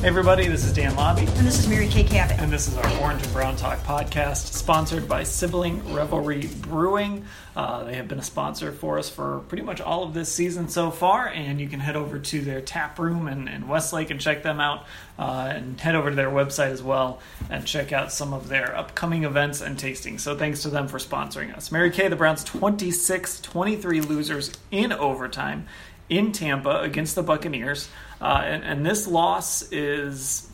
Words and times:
Hey 0.00 0.06
everybody, 0.06 0.48
this 0.48 0.64
is 0.64 0.72
Dan 0.72 0.92
Labbe, 0.96 1.18
And 1.18 1.46
this 1.46 1.58
is 1.58 1.68
Mary 1.68 1.86
Kay 1.86 2.04
Cabot. 2.04 2.38
and 2.38 2.50
this 2.50 2.68
is 2.68 2.76
our 2.78 3.00
Orange 3.02 3.22
and 3.22 3.32
Brown 3.34 3.54
Talk 3.56 3.80
podcast, 3.80 4.54
sponsored 4.54 5.06
by 5.06 5.24
Sibling 5.24 5.92
Revelry 5.92 6.48
Brewing. 6.62 7.26
Uh, 7.54 7.84
they 7.84 7.96
have 7.96 8.08
been 8.08 8.18
a 8.18 8.22
sponsor 8.22 8.72
for 8.72 8.98
us 8.98 9.10
for 9.10 9.40
pretty 9.48 9.62
much 9.62 9.82
all 9.82 10.02
of 10.02 10.14
this 10.14 10.32
season 10.32 10.70
so 10.70 10.90
far, 10.90 11.28
and 11.28 11.60
you 11.60 11.68
can 11.68 11.80
head 11.80 11.96
over 11.96 12.18
to 12.18 12.40
their 12.40 12.62
tap 12.62 12.98
room 12.98 13.28
in, 13.28 13.46
in 13.46 13.68
Westlake 13.68 14.08
and 14.08 14.18
check 14.18 14.42
them 14.42 14.58
out, 14.58 14.86
uh, 15.18 15.52
and 15.54 15.78
head 15.78 15.94
over 15.94 16.08
to 16.08 16.16
their 16.16 16.30
website 16.30 16.70
as 16.70 16.82
well 16.82 17.20
and 17.50 17.66
check 17.66 17.92
out 17.92 18.10
some 18.10 18.32
of 18.32 18.48
their 18.48 18.74
upcoming 18.74 19.24
events 19.24 19.60
and 19.60 19.76
tastings. 19.76 20.20
So 20.20 20.34
thanks 20.34 20.62
to 20.62 20.70
them 20.70 20.88
for 20.88 20.96
sponsoring 20.96 21.54
us. 21.54 21.70
Mary 21.70 21.90
Kay, 21.90 22.08
the 22.08 22.16
Browns 22.16 22.42
26 22.44 23.42
23 23.42 24.00
losers 24.00 24.50
in 24.70 24.92
overtime 24.92 25.66
in 26.10 26.32
Tampa 26.32 26.80
against 26.80 27.14
the 27.14 27.22
Buccaneers. 27.22 27.88
Uh, 28.20 28.42
and, 28.44 28.62
and 28.64 28.84
this 28.84 29.06
loss 29.06 29.62
is 29.72 30.50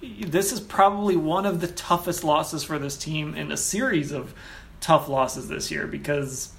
this 0.00 0.50
is 0.50 0.60
probably 0.60 1.14
one 1.14 1.44
of 1.44 1.60
the 1.60 1.66
toughest 1.66 2.24
losses 2.24 2.64
for 2.64 2.78
this 2.78 2.96
team 2.96 3.34
in 3.34 3.52
a 3.52 3.56
series 3.56 4.12
of 4.12 4.32
tough 4.80 5.10
losses 5.10 5.48
this 5.48 5.70
year 5.70 5.86
because 5.86 6.54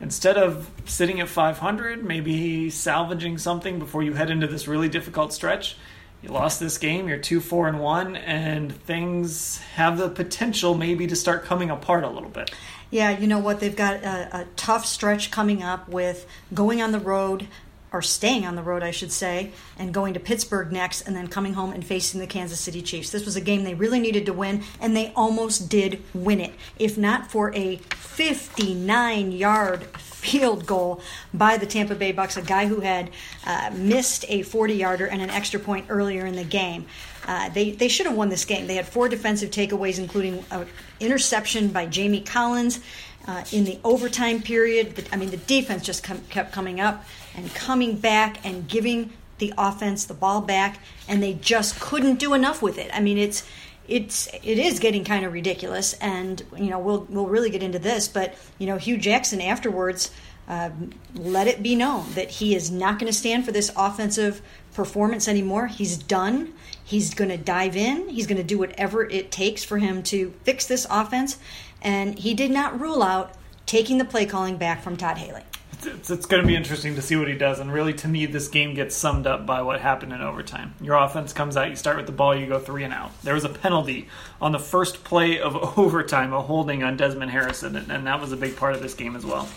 instead 0.00 0.36
of 0.36 0.68
sitting 0.86 1.20
at 1.20 1.28
500, 1.28 2.02
maybe 2.02 2.68
salvaging 2.68 3.38
something 3.38 3.78
before 3.78 4.02
you 4.02 4.14
head 4.14 4.28
into 4.28 4.48
this 4.48 4.66
really 4.66 4.88
difficult 4.88 5.32
stretch, 5.32 5.76
you 6.20 6.30
lost 6.30 6.58
this 6.58 6.78
game, 6.78 7.08
you're 7.08 7.18
2 7.18 7.40
4 7.40 7.68
and 7.68 7.80
1, 7.80 8.16
and 8.16 8.74
things 8.74 9.58
have 9.76 9.96
the 9.96 10.08
potential 10.08 10.74
maybe 10.74 11.06
to 11.06 11.16
start 11.16 11.44
coming 11.44 11.70
apart 11.70 12.02
a 12.02 12.08
little 12.08 12.28
bit. 12.28 12.50
Yeah, 12.90 13.16
you 13.16 13.26
know 13.26 13.38
what? 13.38 13.60
They've 13.60 13.76
got 13.76 14.02
a, 14.02 14.40
a 14.40 14.46
tough 14.56 14.84
stretch 14.84 15.30
coming 15.30 15.62
up 15.62 15.88
with 15.88 16.26
going 16.52 16.82
on 16.82 16.92
the 16.92 16.98
road, 16.98 17.46
or 17.92 18.02
staying 18.02 18.46
on 18.46 18.54
the 18.54 18.62
road, 18.62 18.82
I 18.82 18.90
should 18.90 19.12
say, 19.12 19.50
and 19.78 19.92
going 19.92 20.14
to 20.14 20.20
Pittsburgh 20.20 20.70
next, 20.72 21.02
and 21.02 21.16
then 21.16 21.26
coming 21.28 21.54
home 21.54 21.72
and 21.72 21.84
facing 21.84 22.20
the 22.20 22.26
Kansas 22.26 22.60
City 22.60 22.82
Chiefs. 22.82 23.10
This 23.10 23.24
was 23.24 23.36
a 23.36 23.40
game 23.40 23.64
they 23.64 23.74
really 23.74 24.00
needed 24.00 24.26
to 24.26 24.32
win, 24.32 24.62
and 24.80 24.96
they 24.96 25.12
almost 25.16 25.68
did 25.68 26.02
win 26.14 26.40
it. 26.40 26.52
If 26.78 26.96
not 26.96 27.30
for 27.30 27.54
a 27.54 27.76
59 27.76 29.32
yard 29.32 29.84
field 29.96 30.66
goal 30.66 31.00
by 31.32 31.56
the 31.56 31.66
Tampa 31.66 31.94
Bay 31.94 32.12
Bucks, 32.12 32.36
a 32.36 32.42
guy 32.42 32.66
who 32.66 32.80
had 32.80 33.10
uh, 33.46 33.70
missed 33.74 34.24
a 34.28 34.42
40 34.42 34.74
yarder 34.74 35.06
and 35.06 35.22
an 35.22 35.30
extra 35.30 35.58
point 35.58 35.86
earlier 35.88 36.26
in 36.26 36.36
the 36.36 36.44
game. 36.44 36.86
Uh, 37.30 37.48
they, 37.50 37.70
they 37.70 37.86
should 37.86 38.06
have 38.06 38.16
won 38.16 38.28
this 38.28 38.44
game. 38.44 38.66
They 38.66 38.74
had 38.74 38.88
four 38.88 39.08
defensive 39.08 39.52
takeaways, 39.52 40.00
including 40.00 40.44
an 40.50 40.66
interception 40.98 41.68
by 41.68 41.86
Jamie 41.86 42.22
Collins 42.22 42.80
uh, 43.28 43.44
in 43.52 43.62
the 43.62 43.78
overtime 43.84 44.42
period. 44.42 45.08
I 45.12 45.16
mean, 45.16 45.30
the 45.30 45.36
defense 45.36 45.84
just 45.84 46.02
com- 46.02 46.22
kept 46.28 46.50
coming 46.50 46.80
up 46.80 47.04
and 47.36 47.54
coming 47.54 47.96
back 47.96 48.44
and 48.44 48.66
giving 48.66 49.12
the 49.38 49.54
offense 49.56 50.06
the 50.06 50.14
ball 50.14 50.40
back, 50.40 50.80
and 51.06 51.22
they 51.22 51.34
just 51.34 51.78
couldn't 51.78 52.16
do 52.16 52.34
enough 52.34 52.62
with 52.62 52.78
it. 52.78 52.90
I 52.92 52.98
mean, 52.98 53.16
it's 53.16 53.46
it's 53.86 54.26
it 54.42 54.58
is 54.58 54.80
getting 54.80 55.04
kind 55.04 55.24
of 55.24 55.32
ridiculous, 55.32 55.92
and 55.94 56.42
you 56.56 56.68
know 56.68 56.80
we'll 56.80 57.06
we'll 57.08 57.28
really 57.28 57.50
get 57.50 57.62
into 57.62 57.78
this, 57.78 58.08
but 58.08 58.34
you 58.58 58.66
know 58.66 58.76
Hue 58.76 58.98
Jackson 58.98 59.40
afterwards 59.40 60.10
uh, 60.50 60.70
let 61.14 61.46
it 61.46 61.62
be 61.62 61.76
known 61.76 62.04
that 62.14 62.28
he 62.28 62.56
is 62.56 62.72
not 62.72 62.98
going 62.98 63.06
to 63.10 63.16
stand 63.16 63.44
for 63.44 63.52
this 63.52 63.70
offensive 63.76 64.42
performance 64.74 65.28
anymore. 65.28 65.68
He's 65.68 65.96
done. 65.96 66.52
He's 66.82 67.14
going 67.14 67.30
to 67.30 67.36
dive 67.36 67.76
in. 67.76 68.08
He's 68.08 68.26
going 68.26 68.36
to 68.36 68.42
do 68.42 68.58
whatever 68.58 69.04
it 69.04 69.30
takes 69.30 69.62
for 69.62 69.78
him 69.78 70.02
to 70.04 70.34
fix 70.42 70.66
this 70.66 70.88
offense, 70.90 71.38
and 71.80 72.18
he 72.18 72.34
did 72.34 72.50
not 72.50 72.80
rule 72.80 73.00
out 73.00 73.36
taking 73.64 73.98
the 73.98 74.04
play 74.04 74.26
calling 74.26 74.56
back 74.56 74.82
from 74.82 74.96
Todd 74.96 75.18
Haley 75.18 75.42
it's, 75.86 76.10
it's 76.10 76.26
going 76.26 76.42
to 76.42 76.46
be 76.46 76.56
interesting 76.56 76.94
to 76.94 77.02
see 77.02 77.16
what 77.16 77.28
he 77.28 77.34
does. 77.34 77.58
And 77.58 77.72
really, 77.72 77.92
to 77.94 78.08
me, 78.08 78.26
this 78.26 78.48
game 78.48 78.74
gets 78.74 78.96
summed 78.96 79.26
up 79.26 79.46
by 79.46 79.62
what 79.62 79.80
happened 79.80 80.12
in 80.12 80.20
overtime. 80.20 80.74
Your 80.80 80.96
offense 80.96 81.32
comes 81.32 81.56
out, 81.56 81.70
you 81.70 81.76
start 81.76 81.96
with 81.96 82.06
the 82.06 82.12
ball, 82.12 82.34
you 82.34 82.46
go 82.46 82.58
three 82.58 82.84
and 82.84 82.92
out. 82.92 83.10
There 83.22 83.34
was 83.34 83.44
a 83.44 83.48
penalty 83.48 84.08
on 84.40 84.52
the 84.52 84.58
first 84.58 85.04
play 85.04 85.40
of 85.40 85.56
overtime, 85.78 86.32
a 86.32 86.42
holding 86.42 86.82
on 86.82 86.96
Desmond 86.96 87.30
Harrison, 87.30 87.76
and, 87.76 87.90
and 87.90 88.06
that 88.06 88.20
was 88.20 88.32
a 88.32 88.36
big 88.36 88.56
part 88.56 88.74
of 88.74 88.82
this 88.82 88.94
game 88.94 89.16
as 89.16 89.24
well. 89.24 89.48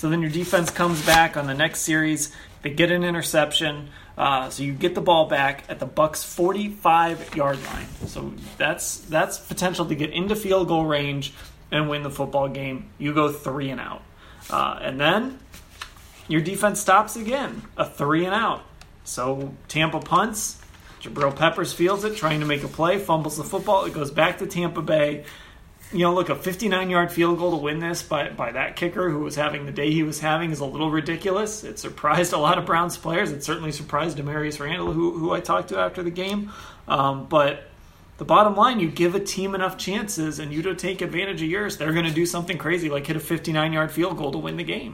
So 0.00 0.08
then 0.08 0.22
your 0.22 0.30
defense 0.30 0.70
comes 0.70 1.04
back 1.04 1.36
on 1.36 1.46
the 1.46 1.52
next 1.52 1.80
series. 1.80 2.32
They 2.62 2.70
get 2.70 2.90
an 2.90 3.04
interception, 3.04 3.90
uh, 4.16 4.48
so 4.48 4.62
you 4.62 4.72
get 4.72 4.94
the 4.94 5.02
ball 5.02 5.28
back 5.28 5.64
at 5.68 5.78
the 5.78 5.84
Bucks' 5.84 6.24
45 6.24 7.36
yard 7.36 7.62
line. 7.66 7.86
So 8.06 8.32
that's 8.56 8.96
that's 9.00 9.36
potential 9.36 9.84
to 9.84 9.94
get 9.94 10.08
into 10.08 10.34
field 10.36 10.68
goal 10.68 10.86
range 10.86 11.34
and 11.70 11.90
win 11.90 12.02
the 12.02 12.08
football 12.08 12.48
game. 12.48 12.88
You 12.96 13.12
go 13.12 13.30
three 13.30 13.68
and 13.68 13.78
out, 13.78 14.00
uh, 14.48 14.78
and 14.80 14.98
then 14.98 15.38
your 16.28 16.40
defense 16.40 16.80
stops 16.80 17.16
again, 17.16 17.60
a 17.76 17.84
three 17.84 18.24
and 18.24 18.34
out. 18.34 18.62
So 19.04 19.54
Tampa 19.68 20.00
punts, 20.00 20.62
Jabril 21.02 21.36
Peppers 21.36 21.74
fields 21.74 22.04
it, 22.04 22.16
trying 22.16 22.40
to 22.40 22.46
make 22.46 22.64
a 22.64 22.68
play, 22.68 22.98
fumbles 22.98 23.36
the 23.36 23.44
football, 23.44 23.84
it 23.84 23.92
goes 23.92 24.10
back 24.10 24.38
to 24.38 24.46
Tampa 24.46 24.80
Bay. 24.80 25.26
You 25.92 26.00
know, 26.00 26.14
look, 26.14 26.28
a 26.28 26.36
59 26.36 26.88
yard 26.88 27.10
field 27.10 27.38
goal 27.38 27.50
to 27.50 27.56
win 27.56 27.80
this 27.80 28.02
by, 28.02 28.30
by 28.30 28.52
that 28.52 28.76
kicker 28.76 29.10
who 29.10 29.20
was 29.20 29.34
having 29.34 29.66
the 29.66 29.72
day 29.72 29.90
he 29.90 30.04
was 30.04 30.20
having 30.20 30.52
is 30.52 30.60
a 30.60 30.64
little 30.64 30.90
ridiculous. 30.90 31.64
It 31.64 31.78
surprised 31.78 32.32
a 32.32 32.38
lot 32.38 32.58
of 32.58 32.66
Browns 32.66 32.96
players. 32.96 33.32
It 33.32 33.42
certainly 33.42 33.72
surprised 33.72 34.16
Damarious 34.16 34.60
Randall, 34.60 34.92
who, 34.92 35.18
who 35.18 35.32
I 35.32 35.40
talked 35.40 35.70
to 35.70 35.78
after 35.78 36.02
the 36.02 36.10
game. 36.10 36.52
Um, 36.86 37.26
but 37.26 37.64
the 38.18 38.24
bottom 38.24 38.54
line, 38.54 38.80
you 38.80 38.90
give 38.90 39.14
a 39.14 39.20
team 39.20 39.54
enough 39.54 39.78
chances 39.78 40.38
and 40.38 40.52
you 40.52 40.62
don't 40.62 40.78
take 40.78 41.00
advantage 41.00 41.42
of 41.42 41.48
yours, 41.48 41.78
they're 41.78 41.92
going 41.92 42.04
to 42.04 42.12
do 42.12 42.26
something 42.26 42.58
crazy 42.58 42.90
like 42.90 43.06
hit 43.06 43.16
a 43.16 43.20
59 43.20 43.72
yard 43.72 43.90
field 43.90 44.16
goal 44.16 44.30
to 44.30 44.38
win 44.38 44.58
the 44.58 44.64
game. 44.64 44.92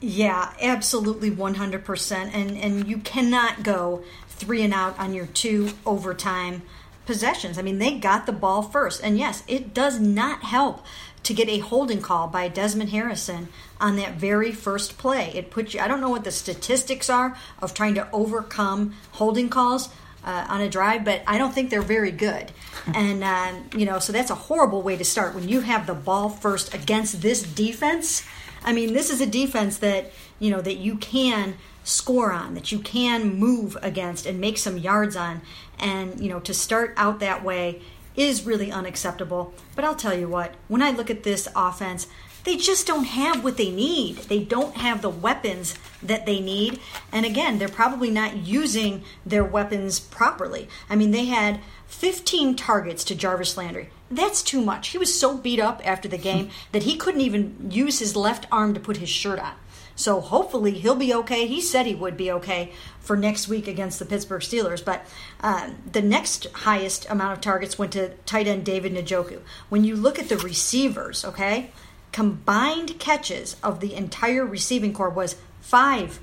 Yeah, 0.00 0.52
absolutely 0.60 1.30
100%. 1.30 2.34
And, 2.34 2.56
and 2.56 2.88
you 2.88 2.98
cannot 2.98 3.62
go 3.62 4.02
three 4.28 4.62
and 4.62 4.72
out 4.72 4.98
on 4.98 5.12
your 5.12 5.26
two 5.26 5.70
overtime 5.84 6.62
possessions. 7.06 7.58
I 7.58 7.62
mean, 7.62 7.78
they 7.78 7.98
got 7.98 8.26
the 8.26 8.32
ball 8.32 8.62
first. 8.62 9.02
And 9.02 9.18
yes, 9.18 9.42
it 9.46 9.74
does 9.74 10.00
not 10.00 10.42
help 10.42 10.84
to 11.22 11.34
get 11.34 11.48
a 11.48 11.58
holding 11.58 12.00
call 12.00 12.26
by 12.28 12.48
Desmond 12.48 12.90
Harrison 12.90 13.48
on 13.80 13.96
that 13.96 14.14
very 14.14 14.52
first 14.52 14.98
play. 14.98 15.32
It 15.34 15.50
puts 15.50 15.74
you, 15.74 15.80
I 15.80 15.88
don't 15.88 16.00
know 16.00 16.08
what 16.08 16.24
the 16.24 16.32
statistics 16.32 17.08
are 17.08 17.36
of 17.60 17.74
trying 17.74 17.94
to 17.94 18.08
overcome 18.12 18.94
holding 19.12 19.48
calls. 19.48 19.88
Uh, 20.24 20.46
on 20.48 20.60
a 20.60 20.68
drive, 20.68 21.04
but 21.04 21.20
I 21.26 21.36
don't 21.36 21.52
think 21.52 21.68
they're 21.68 21.82
very 21.82 22.12
good. 22.12 22.52
and, 22.94 23.24
um, 23.24 23.68
you 23.76 23.84
know, 23.84 23.98
so 23.98 24.12
that's 24.12 24.30
a 24.30 24.36
horrible 24.36 24.80
way 24.80 24.96
to 24.96 25.04
start 25.04 25.34
when 25.34 25.48
you 25.48 25.62
have 25.62 25.88
the 25.88 25.94
ball 25.94 26.28
first 26.28 26.72
against 26.72 27.22
this 27.22 27.42
defense. 27.42 28.24
I 28.64 28.72
mean, 28.72 28.92
this 28.92 29.10
is 29.10 29.20
a 29.20 29.26
defense 29.26 29.78
that, 29.78 30.12
you 30.38 30.52
know, 30.52 30.60
that 30.60 30.76
you 30.76 30.94
can 30.94 31.56
score 31.84 32.32
on, 32.32 32.54
that 32.54 32.72
you 32.72 32.78
can 32.78 33.34
move 33.36 33.76
against 33.82 34.26
and 34.26 34.40
make 34.40 34.58
some 34.58 34.78
yards 34.78 35.16
on. 35.16 35.42
And, 35.78 36.20
you 36.20 36.28
know, 36.28 36.40
to 36.40 36.54
start 36.54 36.94
out 36.96 37.20
that 37.20 37.44
way 37.44 37.82
is 38.14 38.44
really 38.44 38.70
unacceptable. 38.70 39.54
But 39.74 39.84
I'll 39.84 39.94
tell 39.94 40.16
you 40.16 40.28
what, 40.28 40.54
when 40.68 40.82
I 40.82 40.90
look 40.90 41.10
at 41.10 41.22
this 41.22 41.48
offense, 41.56 42.06
they 42.44 42.56
just 42.56 42.86
don't 42.86 43.04
have 43.04 43.44
what 43.44 43.56
they 43.56 43.70
need. 43.70 44.16
They 44.16 44.40
don't 44.40 44.76
have 44.76 45.00
the 45.00 45.10
weapons 45.10 45.76
that 46.02 46.26
they 46.26 46.40
need. 46.40 46.80
And 47.12 47.24
again, 47.24 47.58
they're 47.58 47.68
probably 47.68 48.10
not 48.10 48.36
using 48.38 49.04
their 49.24 49.44
weapons 49.44 50.00
properly. 50.00 50.68
I 50.90 50.96
mean, 50.96 51.12
they 51.12 51.26
had 51.26 51.60
15 51.86 52.56
targets 52.56 53.04
to 53.04 53.14
Jarvis 53.14 53.56
Landry. 53.56 53.90
That's 54.10 54.42
too 54.42 54.60
much. 54.60 54.88
He 54.88 54.98
was 54.98 55.18
so 55.18 55.36
beat 55.36 55.60
up 55.60 55.80
after 55.86 56.08
the 56.08 56.18
game 56.18 56.50
that 56.72 56.82
he 56.82 56.96
couldn't 56.96 57.20
even 57.20 57.70
use 57.70 58.00
his 58.00 58.16
left 58.16 58.46
arm 58.50 58.74
to 58.74 58.80
put 58.80 58.96
his 58.96 59.08
shirt 59.08 59.38
on. 59.38 59.52
So 59.94 60.20
hopefully 60.20 60.72
he'll 60.72 60.96
be 60.96 61.14
okay. 61.14 61.46
He 61.46 61.60
said 61.60 61.86
he 61.86 61.94
would 61.94 62.16
be 62.16 62.30
okay 62.32 62.72
for 63.00 63.16
next 63.16 63.48
week 63.48 63.68
against 63.68 63.98
the 63.98 64.04
Pittsburgh 64.04 64.42
Steelers. 64.42 64.84
But 64.84 65.04
uh, 65.40 65.70
the 65.90 66.02
next 66.02 66.46
highest 66.52 67.08
amount 67.10 67.34
of 67.34 67.40
targets 67.40 67.78
went 67.78 67.92
to 67.92 68.10
tight 68.26 68.46
end 68.46 68.64
David 68.64 68.94
Njoku. 68.94 69.40
When 69.68 69.84
you 69.84 69.96
look 69.96 70.18
at 70.18 70.28
the 70.28 70.38
receivers, 70.38 71.24
okay, 71.24 71.70
combined 72.12 72.98
catches 72.98 73.56
of 73.62 73.80
the 73.80 73.94
entire 73.94 74.44
receiving 74.44 74.92
corps 74.92 75.10
was 75.10 75.36
five. 75.60 76.20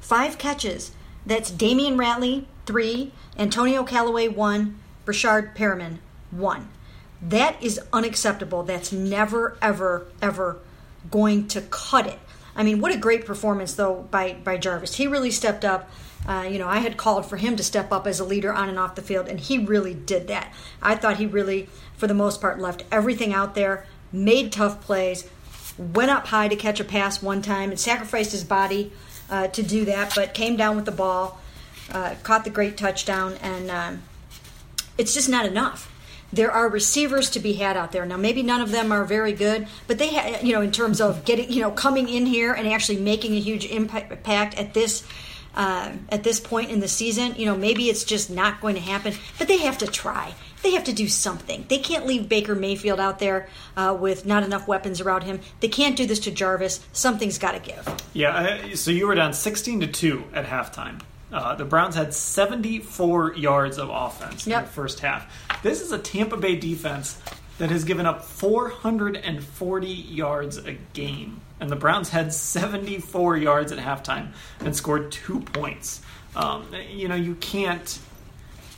Five 0.00 0.38
catches. 0.38 0.92
That's 1.26 1.50
Damion 1.50 1.96
Ratley, 1.96 2.46
three, 2.66 3.12
Antonio 3.38 3.84
Callaway, 3.84 4.28
one, 4.28 4.78
Breshad 5.04 5.54
Perriman, 5.54 5.98
one. 6.30 6.68
That 7.20 7.62
is 7.62 7.80
unacceptable. 7.92 8.62
That's 8.62 8.92
never, 8.92 9.58
ever, 9.60 10.06
ever 10.22 10.58
going 11.10 11.48
to 11.48 11.60
cut 11.62 12.06
it. 12.06 12.18
I 12.54 12.62
mean, 12.62 12.80
what 12.80 12.92
a 12.92 12.96
great 12.96 13.24
performance 13.24 13.74
though 13.74 14.06
by 14.10 14.34
by 14.34 14.56
Jarvis. 14.56 14.96
He 14.96 15.06
really 15.06 15.30
stepped 15.30 15.64
up. 15.64 15.90
Uh, 16.26 16.46
you 16.50 16.58
know, 16.58 16.68
I 16.68 16.80
had 16.80 16.98
called 16.98 17.24
for 17.24 17.38
him 17.38 17.56
to 17.56 17.64
step 17.64 17.90
up 17.92 18.06
as 18.06 18.20
a 18.20 18.24
leader 18.24 18.52
on 18.52 18.68
and 18.68 18.78
off 18.78 18.94
the 18.94 19.02
field, 19.02 19.26
and 19.26 19.40
he 19.40 19.56
really 19.58 19.94
did 19.94 20.28
that. 20.28 20.52
I 20.82 20.94
thought 20.94 21.16
he 21.16 21.24
really, 21.24 21.68
for 21.96 22.06
the 22.06 22.14
most 22.14 22.42
part, 22.42 22.58
left 22.58 22.84
everything 22.92 23.32
out 23.32 23.54
there, 23.54 23.86
made 24.12 24.52
tough 24.52 24.82
plays, 24.82 25.28
went 25.78 26.10
up 26.10 26.26
high 26.26 26.48
to 26.48 26.56
catch 26.56 26.78
a 26.78 26.84
pass 26.84 27.22
one 27.22 27.40
time, 27.40 27.70
and 27.70 27.80
sacrificed 27.80 28.32
his 28.32 28.44
body 28.44 28.92
uh, 29.30 29.46
to 29.48 29.62
do 29.62 29.86
that, 29.86 30.12
but 30.14 30.34
came 30.34 30.56
down 30.56 30.76
with 30.76 30.84
the 30.84 30.92
ball, 30.92 31.40
uh, 31.90 32.14
caught 32.22 32.44
the 32.44 32.50
great 32.50 32.76
touchdown, 32.76 33.36
and 33.40 33.70
um, 33.70 34.02
it's 34.98 35.14
just 35.14 35.28
not 35.28 35.46
enough 35.46 35.90
there 36.32 36.50
are 36.50 36.68
receivers 36.68 37.30
to 37.30 37.40
be 37.40 37.54
had 37.54 37.76
out 37.76 37.92
there. 37.92 38.06
Now, 38.06 38.16
maybe 38.16 38.42
none 38.42 38.60
of 38.60 38.70
them 38.70 38.92
are 38.92 39.04
very 39.04 39.32
good, 39.32 39.66
but 39.86 39.98
they, 39.98 40.08
ha- 40.08 40.38
you 40.42 40.52
know, 40.52 40.60
in 40.60 40.72
terms 40.72 41.00
of 41.00 41.24
getting, 41.24 41.52
you 41.52 41.60
know, 41.60 41.70
coming 41.70 42.08
in 42.08 42.26
here 42.26 42.52
and 42.52 42.68
actually 42.68 43.00
making 43.00 43.34
a 43.34 43.40
huge 43.40 43.64
impact 43.66 44.58
at 44.58 44.74
this. 44.74 45.06
Uh, 45.52 45.90
at 46.10 46.22
this 46.22 46.38
point 46.38 46.70
in 46.70 46.78
the 46.78 46.86
season, 46.86 47.34
you 47.34 47.44
know, 47.44 47.56
maybe 47.56 47.90
it's 47.90 48.04
just 48.04 48.30
not 48.30 48.60
going 48.60 48.76
to 48.76 48.80
happen, 48.80 49.12
but 49.36 49.48
they 49.48 49.56
have 49.56 49.76
to 49.78 49.86
try. 49.88 50.32
They 50.62 50.70
have 50.74 50.84
to 50.84 50.92
do 50.92 51.08
something. 51.08 51.64
They 51.66 51.78
can't 51.78 52.06
leave 52.06 52.28
Baker 52.28 52.54
Mayfield 52.54 53.00
out 53.00 53.18
there 53.18 53.48
uh, 53.76 53.98
with 54.00 54.24
not 54.24 54.44
enough 54.44 54.68
weapons 54.68 55.00
around 55.00 55.24
him. 55.24 55.40
They 55.58 55.66
can't 55.66 55.96
do 55.96 56.06
this 56.06 56.20
to 56.20 56.30
Jarvis. 56.30 56.78
Something's 56.92 57.36
got 57.38 57.52
to 57.52 57.58
give. 57.58 57.84
Yeah. 58.12 58.74
So 58.74 58.92
you 58.92 59.08
were 59.08 59.16
down 59.16 59.32
sixteen 59.32 59.80
to 59.80 59.88
two 59.88 60.22
at 60.32 60.46
halftime. 60.46 61.00
Uh, 61.32 61.54
the 61.54 61.64
Browns 61.64 61.94
had 61.94 62.12
74 62.12 63.34
yards 63.34 63.78
of 63.78 63.88
offense 63.90 64.46
yep. 64.46 64.60
in 64.60 64.64
the 64.66 64.70
first 64.72 65.00
half. 65.00 65.62
This 65.62 65.80
is 65.80 65.92
a 65.92 65.98
Tampa 65.98 66.36
Bay 66.36 66.56
defense 66.56 67.20
that 67.58 67.70
has 67.70 67.84
given 67.84 68.06
up 68.06 68.24
440 68.24 69.86
yards 69.86 70.56
a 70.56 70.72
game. 70.94 71.40
And 71.60 71.70
the 71.70 71.76
Browns 71.76 72.08
had 72.08 72.32
74 72.32 73.36
yards 73.36 73.70
at 73.70 73.78
halftime 73.78 74.32
and 74.60 74.74
scored 74.74 75.12
two 75.12 75.40
points. 75.40 76.00
Um, 76.34 76.66
you 76.90 77.06
know, 77.06 77.14
you 77.14 77.34
can't, 77.34 77.98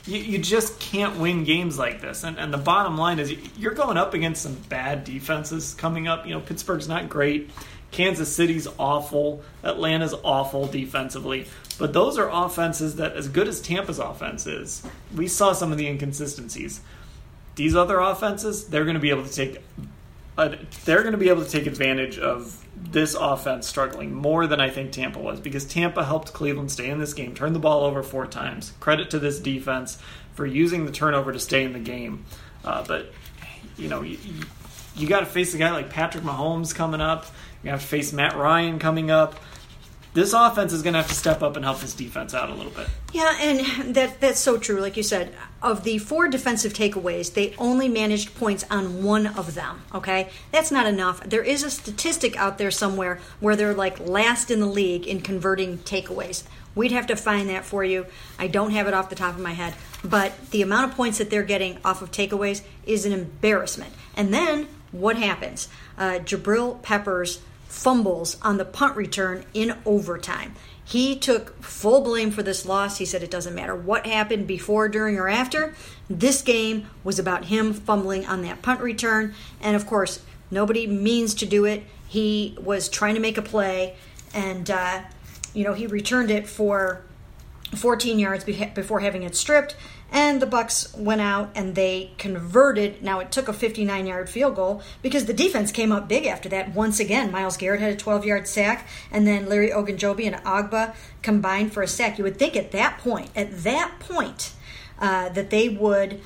you, 0.05 0.19
you 0.19 0.39
just 0.39 0.81
can't 0.81 1.19
win 1.19 1.45
games 1.45 1.79
like 1.79 2.01
this. 2.01 2.25
And, 2.25 2.39
and 2.39 2.53
the 2.53 2.59
bottom 2.59 2.99
line 2.99 3.21
is 3.21 3.33
you're 3.57 3.75
going 3.75 3.97
up 3.97 4.15
against 4.15 4.43
some 4.43 4.55
bad 4.69 5.05
defenses 5.05 5.75
coming 5.75 6.09
up. 6.09 6.27
You 6.27 6.35
know, 6.35 6.41
Pittsburgh's 6.41 6.89
not 6.89 7.09
great. 7.09 7.51
Kansas 7.93 8.35
City's 8.35 8.67
awful. 8.79 9.43
Atlanta's 9.63 10.15
awful 10.25 10.67
defensively. 10.67 11.47
But 11.83 11.93
those 11.93 12.17
are 12.17 12.31
offenses 12.31 12.95
that, 12.95 13.17
as 13.17 13.27
good 13.27 13.49
as 13.49 13.61
Tampa's 13.61 13.99
offense 13.99 14.47
is, 14.47 14.87
we 15.17 15.27
saw 15.27 15.53
some 15.53 15.73
of 15.73 15.79
the 15.79 15.89
inconsistencies. 15.89 16.81
These 17.57 17.75
other 17.75 17.99
offenses, 17.99 18.69
they're 18.69 18.85
going 18.85 18.95
to 18.95 19.01
be 19.01 19.11
able 19.11 19.27
to 19.27 19.33
take, 19.33 19.61
a, 20.39 20.57
they're 20.85 21.01
going 21.03 21.11
to 21.11 21.19
be 21.19 21.29
able 21.29 21.45
to 21.45 21.51
take 21.51 21.67
advantage 21.67 22.21
of 22.21 22.65
this 22.77 23.17
offense 23.17 23.67
struggling 23.67 24.15
more 24.15 24.47
than 24.47 24.61
I 24.61 24.71
think 24.71 24.93
Tampa 24.93 25.19
was 25.19 25.41
because 25.41 25.65
Tampa 25.65 26.05
helped 26.05 26.33
Cleveland 26.33 26.71
stay 26.71 26.89
in 26.89 27.01
this 27.01 27.15
game, 27.15 27.35
turn 27.35 27.53
the 27.53 27.59
ball 27.59 27.83
over 27.83 28.05
four 28.05 28.29
times. 28.29 28.75
Credit 28.79 29.11
to 29.11 29.19
this 29.19 29.41
defense 29.41 29.99
for 30.35 30.47
using 30.47 30.87
the 30.87 30.93
turnover 30.93 31.33
to 31.33 31.41
stay 31.41 31.65
in 31.65 31.73
the 31.73 31.81
game. 31.81 32.25
Uh, 32.65 32.85
but 32.87 33.13
you 33.77 33.89
know, 33.89 34.03
you, 34.03 34.19
you 34.95 35.09
got 35.09 35.19
to 35.19 35.27
face 35.27 35.53
a 35.53 35.59
guy 35.59 35.73
like 35.73 35.91
Patrick 35.91 36.23
Mahomes 36.23 36.73
coming 36.73 37.01
up. 37.01 37.27
You 37.65 37.71
have 37.71 37.81
to 37.81 37.87
face 37.89 38.13
Matt 38.13 38.37
Ryan 38.37 38.79
coming 38.79 39.11
up. 39.11 39.35
This 40.15 40.35
offense 40.35 40.75
is 40.75 40.83
going 40.83 40.93
to 40.93 40.99
have 40.99 41.09
to 41.09 41.15
step 41.15 41.43
up 41.43 41.57
and 41.57 41.65
help 41.65 41.81
this 41.81 41.95
defense 41.95 42.35
out 42.35 42.51
a 42.51 42.55
little 42.55 42.73
bit. 42.73 42.87
Yeah, 43.15 43.35
and 43.41 43.95
that 43.95 44.21
that's 44.21 44.41
so 44.41 44.59
true. 44.59 44.81
Like 44.81 44.97
you 44.97 45.03
said, 45.03 45.35
of 45.63 45.85
the 45.85 45.99
four 45.99 46.29
defensive 46.29 46.75
takeaways, 46.75 47.33
they 47.33 47.55
only 47.57 47.89
managed 47.89 48.35
points 48.35 48.65
on 48.71 49.03
one 49.03 49.27
of 49.27 49.55
them. 49.55 49.83
Okay, 49.95 50.29
that's 50.51 50.71
not 50.71 50.87
enough. 50.87 51.23
There 51.23 51.43
is 51.43 51.63
a 51.63 51.71
statistic 51.71 52.37
out 52.37 52.59
there 52.59 52.71
somewhere 52.71 53.21
where 53.41 53.57
they're 53.57 53.75
like 53.75 53.99
last 54.01 54.51
in 54.51 54.61
the 54.61 54.67
league 54.67 55.07
in 55.07 55.23
converting 55.23 55.79
takeaways. 55.79 56.45
We'd 56.75 56.93
have 56.93 57.07
to 57.09 57.17
find 57.17 57.49
that 57.49 57.65
for 57.65 57.85
you. 57.85 58.07
I 58.39 58.49
don't 58.49 58.71
have 58.71 58.87
it 58.89 58.95
off 58.95 59.11
the 59.11 59.17
top 59.17 59.35
of 59.35 59.41
my 59.41 59.53
head, 59.53 59.75
but 60.05 60.51
the 60.51 60.63
amount 60.63 60.91
of 60.91 60.97
points 60.97 61.19
that 61.19 61.31
they're 61.31 61.43
getting 61.43 61.79
off 61.85 62.03
of 62.03 62.11
takeaways 62.11 62.63
is 62.87 63.07
an 63.07 63.13
embarrassment. 63.13 63.93
And 64.15 64.33
then 64.33 64.69
what 64.91 65.17
happens? 65.17 65.69
Uh, 65.97 66.19
Jabril 66.23 66.81
Peppers 66.83 67.41
fumbles 67.73 68.37
on 68.43 68.59
the 68.59 68.65
punt 68.67 68.95
return 68.95 69.43
in 69.55 69.75
overtime. 69.87 70.55
He 70.85 71.17
took 71.17 71.63
full 71.63 72.03
blame 72.03 72.31
for 72.31 72.43
this 72.43 72.67
loss. 72.67 72.99
He 72.99 73.07
said 73.07 73.23
it 73.23 73.31
doesn't 73.31 73.55
matter 73.55 73.75
what 73.75 74.07
happened 74.07 74.47
before, 74.47 74.91
during, 74.91 75.19
or 75.19 75.27
after. 75.27 75.75
This 76.09 76.43
game 76.43 76.87
was 77.03 77.19
about 77.19 77.47
him 77.47 77.73
fumbling 77.73 78.27
on 78.27 78.43
that 78.43 78.61
punt 78.61 78.81
return. 78.83 79.35
And 79.63 79.75
of 79.75 79.87
course, 79.87 80.21
nobody 80.51 80.87
means 80.87 81.33
to 81.37 81.47
do 81.47 81.65
it. 81.65 81.85
He 82.07 82.59
was 82.61 82.91
trying 82.91 83.15
to 83.15 83.21
make 83.21 83.39
a 83.39 83.43
play, 83.43 83.97
and, 84.35 84.71
uh, 84.71 85.01
you 85.55 85.65
know, 85.65 85.73
he 85.73 85.87
returned 85.87 86.31
it 86.31 86.47
for 86.47 87.03
14 87.75 88.19
yards 88.19 88.45
before 88.45 89.01
having 89.01 89.23
it 89.23 89.35
stripped 89.35 89.77
and 90.13 90.43
the 90.43 90.47
bucks 90.47 90.95
went 90.95 91.23
out 91.23 91.51
and 91.55 91.75
they 91.75 92.11
converted. 92.19 93.03
Now 93.03 93.19
it 93.21 93.33
took 93.33 93.49
a 93.49 93.53
59 93.53 94.07
yard 94.07 94.29
field 94.29 94.55
goal 94.55 94.83
because 95.01 95.25
the 95.25 95.33
defense 95.33 95.73
came 95.73 95.91
up 95.91 96.07
big 96.07 96.27
after 96.27 96.49
that. 96.51 96.75
Once 96.75 97.01
again 97.01 97.33
myles 97.33 97.57
garrett 97.57 97.81
had 97.81 97.93
a 97.93 97.97
12 97.97 98.27
yard 98.27 98.47
sack 98.47 98.87
and 99.11 99.27
then 99.27 99.49
larry 99.49 99.71
ogunjobi 99.71 100.27
and 100.27 100.37
ogbah 100.45 100.95
combined 101.23 101.73
for 101.73 101.83
a 101.83 101.89
sack. 101.89 102.19
You 102.19 102.25
would 102.25 102.39
think 102.39 102.55
at 102.57 102.73
that 102.73 102.99
point 102.99 103.31
at 103.35 103.63
that 103.65 103.99
point 103.99 104.53
uh, 104.99 105.31
that 105.31 105.51
they 105.51 105.71
would 105.71 106.21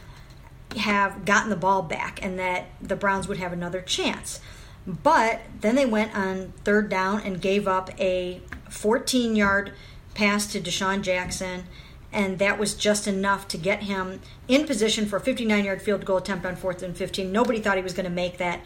have 0.76 1.24
gotten 1.24 1.48
the 1.48 1.56
ball 1.56 1.82
back 1.82 2.22
and 2.22 2.38
that 2.38 2.66
the 2.82 2.96
browns 2.96 3.28
would 3.28 3.38
have 3.38 3.52
another 3.52 3.80
chance. 3.80 4.40
But 4.86 5.40
then 5.60 5.74
they 5.74 5.86
went 5.86 6.14
on 6.14 6.52
third 6.64 6.88
down 6.88 7.22
and 7.22 7.40
gave 7.40 7.66
up 7.66 7.90
a 8.00 8.40
14 8.68 9.36
yard 9.36 9.72
pass 10.14 10.46
to 10.48 10.60
DeSean 10.60 11.02
Jackson 11.02 11.64
and 12.12 12.38
that 12.38 12.58
was 12.58 12.74
just 12.74 13.06
enough 13.06 13.48
to 13.48 13.58
get 13.58 13.82
him 13.82 14.20
in 14.48 14.66
position 14.66 15.06
for 15.06 15.16
a 15.16 15.20
59 15.20 15.64
yard 15.64 15.82
field 15.82 16.04
goal 16.04 16.18
attempt 16.18 16.46
on 16.46 16.56
fourth 16.56 16.82
and 16.82 16.96
15. 16.96 17.30
Nobody 17.30 17.60
thought 17.60 17.76
he 17.76 17.82
was 17.82 17.92
going 17.92 18.04
to 18.04 18.10
make 18.10 18.38
that 18.38 18.60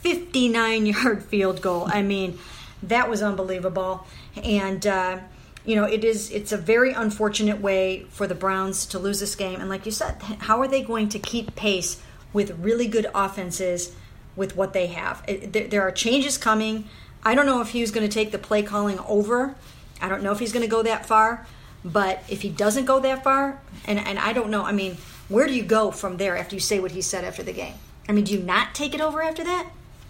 59 0.00 0.86
yard 0.86 1.22
field 1.30 1.60
goal. 1.60 1.88
I 1.90 2.02
mean, 2.02 2.38
that 2.82 3.08
was 3.08 3.22
unbelievable. 3.22 4.06
And, 4.42 4.86
uh, 4.86 5.18
you 5.64 5.76
know, 5.76 5.84
it 5.84 6.04
is, 6.04 6.30
it's 6.30 6.52
a 6.52 6.56
very 6.56 6.92
unfortunate 6.92 7.60
way 7.60 8.06
for 8.10 8.26
the 8.26 8.34
Browns 8.34 8.86
to 8.86 8.98
lose 8.98 9.20
this 9.20 9.34
game. 9.34 9.60
And 9.60 9.68
like 9.68 9.86
you 9.86 9.92
said, 9.92 10.20
how 10.22 10.60
are 10.60 10.68
they 10.68 10.82
going 10.82 11.08
to 11.10 11.18
keep 11.18 11.54
pace 11.56 12.02
with 12.32 12.58
really 12.58 12.86
good 12.86 13.06
offenses 13.14 13.94
with 14.36 14.56
what 14.56 14.72
they 14.72 14.88
have? 14.88 15.24
There 15.26 15.82
are 15.82 15.92
changes 15.92 16.36
coming. 16.36 16.88
I 17.22 17.34
don't 17.34 17.46
know 17.46 17.62
if 17.62 17.70
he's 17.70 17.90
going 17.90 18.06
to 18.06 18.12
take 18.12 18.30
the 18.30 18.38
play 18.38 18.62
calling 18.62 18.98
over. 19.00 19.54
I 20.02 20.08
don't 20.08 20.22
know 20.22 20.32
if 20.32 20.38
he's 20.38 20.52
going 20.52 20.64
to 20.64 20.70
go 20.70 20.82
that 20.82 21.06
far. 21.06 21.46
But 21.84 22.22
if 22.28 22.42
he 22.42 22.48
doesn't 22.48 22.86
go 22.86 23.00
that 23.00 23.22
far, 23.22 23.60
and, 23.84 23.98
and 23.98 24.18
I 24.18 24.32
don't 24.32 24.50
know, 24.50 24.64
I 24.64 24.72
mean, 24.72 24.96
where 25.28 25.46
do 25.46 25.54
you 25.54 25.62
go 25.62 25.90
from 25.90 26.16
there 26.16 26.36
after 26.36 26.56
you 26.56 26.60
say 26.60 26.80
what 26.80 26.92
he 26.92 27.02
said 27.02 27.24
after 27.24 27.42
the 27.42 27.52
game? 27.52 27.74
I 28.08 28.12
mean, 28.12 28.24
do 28.24 28.32
you 28.32 28.40
not 28.40 28.74
take 28.74 28.94
it 28.94 29.00
over 29.00 29.22
after 29.22 29.44
that? 29.44 29.68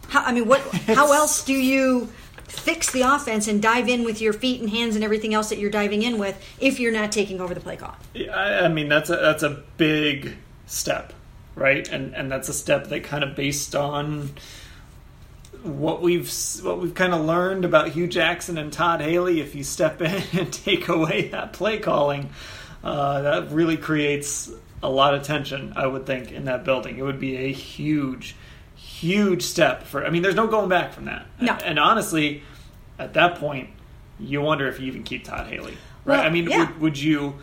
How, 0.08 0.22
I 0.22 0.32
mean, 0.32 0.46
what? 0.46 0.60
how 0.86 1.12
else 1.12 1.44
do 1.44 1.52
you 1.52 2.12
fix 2.44 2.92
the 2.92 3.02
offense 3.02 3.48
and 3.48 3.60
dive 3.60 3.88
in 3.88 4.04
with 4.04 4.20
your 4.20 4.32
feet 4.32 4.60
and 4.60 4.70
hands 4.70 4.94
and 4.94 5.04
everything 5.04 5.34
else 5.34 5.48
that 5.48 5.58
you're 5.58 5.70
diving 5.70 6.02
in 6.02 6.18
with 6.18 6.40
if 6.60 6.78
you're 6.78 6.92
not 6.92 7.10
taking 7.10 7.40
over 7.40 7.54
the 7.54 7.60
play 7.60 7.76
call? 7.76 7.96
Yeah, 8.12 8.34
I 8.34 8.68
mean, 8.68 8.88
that's 8.88 9.10
a, 9.10 9.16
that's 9.16 9.42
a 9.42 9.62
big 9.76 10.36
step, 10.66 11.12
right? 11.54 11.88
And 11.88 12.14
and 12.14 12.30
that's 12.30 12.48
a 12.48 12.54
step 12.54 12.88
that 12.88 13.04
kind 13.04 13.24
of 13.24 13.34
based 13.34 13.74
on 13.74 14.30
what 15.64 16.02
we've 16.02 16.30
what 16.62 16.78
we've 16.78 16.94
kind 16.94 17.14
of 17.14 17.24
learned 17.24 17.64
about 17.64 17.88
Hue 17.88 18.06
Jackson 18.06 18.58
and 18.58 18.72
Todd 18.72 19.00
Haley, 19.00 19.40
if 19.40 19.54
you 19.54 19.64
step 19.64 20.00
in 20.02 20.22
and 20.38 20.52
take 20.52 20.88
away 20.88 21.28
that 21.28 21.52
play 21.54 21.78
calling, 21.78 22.30
uh, 22.82 23.22
that 23.22 23.50
really 23.50 23.76
creates 23.76 24.50
a 24.82 24.88
lot 24.88 25.14
of 25.14 25.22
tension. 25.22 25.72
I 25.74 25.86
would 25.86 26.04
think 26.06 26.30
in 26.30 26.44
that 26.44 26.64
building, 26.64 26.98
it 26.98 27.02
would 27.02 27.18
be 27.18 27.36
a 27.36 27.52
huge, 27.52 28.36
huge 28.76 29.42
step 29.42 29.84
for. 29.84 30.04
I 30.04 30.10
mean, 30.10 30.22
there's 30.22 30.34
no 30.34 30.46
going 30.46 30.68
back 30.68 30.92
from 30.92 31.06
that. 31.06 31.26
No. 31.40 31.54
And, 31.54 31.62
and 31.62 31.78
honestly, 31.78 32.42
at 32.98 33.14
that 33.14 33.36
point, 33.36 33.70
you 34.20 34.42
wonder 34.42 34.68
if 34.68 34.78
you 34.78 34.86
even 34.86 35.02
keep 35.02 35.24
Todd 35.24 35.46
Haley, 35.46 35.76
right? 36.04 36.18
Well, 36.18 36.20
I 36.20 36.28
mean, 36.28 36.48
yeah. 36.48 36.58
would, 36.58 36.80
would 36.80 36.98
you? 36.98 37.36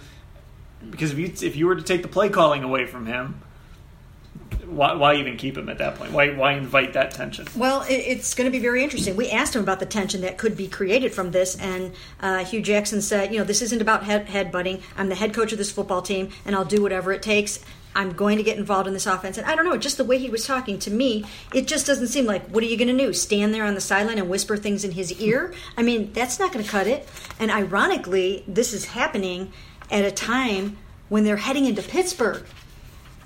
Because 0.90 1.12
if 1.12 1.18
you 1.18 1.48
if 1.48 1.56
you 1.56 1.66
were 1.66 1.76
to 1.76 1.82
take 1.82 2.04
the 2.04 2.08
play 2.08 2.30
calling 2.30 2.64
away 2.64 2.86
from 2.86 3.08
him, 3.08 3.42
why, 4.72 4.94
why 4.96 5.16
even 5.16 5.38
keep 5.38 5.58
him 5.58 5.70
at 5.70 5.78
that 5.80 5.96
point? 5.96 6.12
Why 6.12 6.32
why 6.32 6.54
invite 6.54 6.94
that 6.94 7.12
tension? 7.12 7.48
Well, 7.56 7.82
it, 7.84 7.94
it's 7.94 8.34
going 8.34 8.46
to 8.46 8.52
be 8.52 8.62
very 8.62 8.84
interesting. 8.84 9.16
We 9.16 9.30
asked 9.30 9.56
him 9.56 9.62
about 9.62 9.80
the 9.80 9.86
tension 9.86 10.22
that 10.22 10.38
could 10.38 10.56
be 10.56 10.68
created 10.68 11.14
from 11.14 11.32
this, 11.32 11.58
and 11.58 11.94
uh, 12.20 12.46
Hue 12.46 12.62
Jackson 12.62 13.02
said, 13.02 13.32
"You 13.32 13.40
know, 13.40 13.44
this 13.44 13.62
isn't 13.62 13.82
about 13.82 14.04
head 14.04 14.28
headbutting. 14.28 14.82
I'm 14.98 15.10
the 15.10 15.16
head 15.16 15.34
coach 15.34 15.52
of 15.52 15.58
this 15.58 15.72
football 15.72 16.02
team, 16.02 16.30
and 16.46 16.56
I'll 16.56 16.66
do 16.66 16.82
whatever 16.82 17.12
it 17.12 17.22
takes." 17.22 17.60
I'm 17.94 18.14
going 18.14 18.38
to 18.38 18.44
get 18.44 18.58
involved 18.58 18.88
in 18.88 18.94
this 18.94 19.06
offense. 19.06 19.38
And 19.38 19.46
I 19.46 19.54
don't 19.54 19.66
know, 19.66 19.76
just 19.76 19.98
the 19.98 20.06
way 20.06 20.18
he 20.18 20.30
was 20.30 20.46
talking 20.46 20.80
to 20.80 20.90
me, 20.90 21.26
it 21.54 21.68
just 21.68 21.86
doesn't 21.86 22.08
seem 22.08 22.26
like, 22.26 22.48
what 22.48 22.64
are 22.64 22.66
you 22.66 22.78
going 22.78 22.96
to 22.96 22.98
do? 22.98 23.12
Stand 23.12 23.54
there 23.54 23.66
on 23.66 23.76
the 23.76 23.82
sideline 23.82 24.18
and 24.18 24.30
whisper 24.30 24.56
things 24.56 24.86
in 24.86 24.92
his 24.92 25.12
ear? 25.20 25.54
I 25.78 25.82
mean, 25.84 26.14
that's 26.14 26.40
not 26.40 26.54
going 26.54 26.64
to 26.64 26.72
cut 26.72 26.88
it. 26.88 27.06
And 27.38 27.52
ironically, 27.52 28.46
this 28.48 28.72
is 28.72 28.86
happening 28.86 29.52
at 29.90 30.06
a 30.06 30.12
time 30.12 30.78
when 31.10 31.26
they're 31.26 31.36
heading 31.36 31.66
into 31.66 31.82
Pittsburgh 31.82 32.46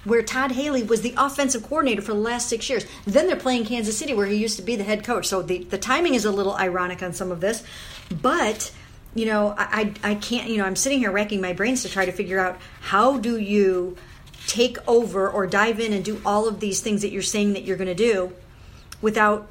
where 0.05 0.23
Todd 0.23 0.53
Haley 0.53 0.83
was 0.83 1.01
the 1.01 1.13
offensive 1.17 1.63
coordinator 1.63 2.01
for 2.01 2.13
the 2.13 2.19
last 2.19 2.47
six 2.47 2.69
years. 2.69 2.85
Then 3.05 3.27
they're 3.27 3.35
playing 3.35 3.65
Kansas 3.65 3.97
City, 3.97 4.13
where 4.13 4.27
he 4.27 4.37
used 4.37 4.55
to 4.57 4.63
be 4.63 4.75
the 4.75 4.83
head 4.83 5.03
coach. 5.03 5.27
So 5.27 5.41
the, 5.41 5.63
the 5.65 5.77
timing 5.77 6.15
is 6.15 6.25
a 6.25 6.31
little 6.31 6.55
ironic 6.55 7.03
on 7.03 7.11
some 7.13 7.31
of 7.31 7.41
this. 7.41 7.63
But, 8.21 8.71
you 9.13 9.25
know, 9.25 9.53
I, 9.57 9.93
I, 10.03 10.15
can't, 10.15 10.49
you 10.49 10.57
know, 10.57 10.65
I'm 10.65 10.75
sitting 10.75 10.99
here 10.99 11.11
racking 11.11 11.41
my 11.41 11.53
brains 11.53 11.81
to 11.83 11.89
try 11.89 12.05
to 12.05 12.11
figure 12.11 12.39
out 12.39 12.57
how 12.81 13.17
do 13.17 13.37
you 13.37 13.97
take 14.47 14.77
over 14.87 15.29
or 15.29 15.47
dive 15.47 15.79
in 15.79 15.91
and 15.91 16.05
do 16.05 16.21
all 16.25 16.47
of 16.47 16.59
these 16.59 16.81
things 16.81 17.01
that 17.01 17.11
you're 17.11 17.21
saying 17.21 17.53
that 17.53 17.63
you're 17.63 17.77
going 17.77 17.87
to 17.87 17.95
do 17.95 18.31
without 19.01 19.49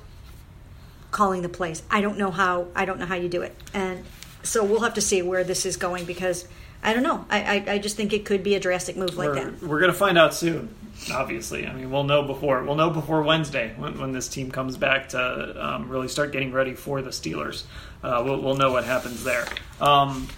calling 1.10 1.42
the 1.42 1.48
plays. 1.48 1.82
I 1.90 2.00
don't 2.00 2.18
know 2.18 2.30
how. 2.30 2.68
I 2.74 2.84
don't 2.84 2.98
know 2.98 3.06
how 3.06 3.14
you 3.14 3.28
do 3.28 3.42
it, 3.42 3.56
and 3.72 4.04
so 4.42 4.64
we'll 4.64 4.80
have 4.80 4.94
to 4.94 5.00
see 5.00 5.22
where 5.22 5.44
this 5.44 5.64
is 5.64 5.76
going 5.76 6.04
because 6.04 6.46
I 6.84 6.92
don't 6.92 7.02
know. 7.02 7.24
I 7.28 7.40
I, 7.40 7.72
I 7.72 7.78
just 7.78 7.96
think 7.96 8.12
it 8.12 8.24
could 8.24 8.42
be 8.42 8.54
a 8.54 8.60
drastic 8.60 8.96
move 8.96 9.16
like 9.16 9.30
we're, 9.30 9.34
that. 9.34 9.62
We're 9.62 9.80
going 9.80 9.92
to 9.92 9.98
find 9.98 10.16
out 10.16 10.34
soon. 10.34 10.74
Obviously, 11.12 11.66
I 11.66 11.72
mean, 11.72 11.90
we'll 11.90 12.04
know 12.04 12.22
before 12.22 12.62
we'll 12.62 12.76
know 12.76 12.90
before 12.90 13.22
Wednesday 13.22 13.74
when, 13.76 13.98
when 13.98 14.12
this 14.12 14.28
team 14.28 14.50
comes 14.50 14.76
back 14.76 15.08
to 15.10 15.66
um, 15.66 15.88
really 15.88 16.08
start 16.08 16.30
getting 16.30 16.52
ready 16.52 16.74
for 16.74 17.02
the 17.02 17.10
Steelers. 17.10 17.64
Uh, 18.02 18.22
we'll, 18.24 18.40
we'll 18.40 18.56
know 18.56 18.70
what 18.70 18.84
happens 18.84 19.24
there. 19.24 19.46
Um, 19.80 20.28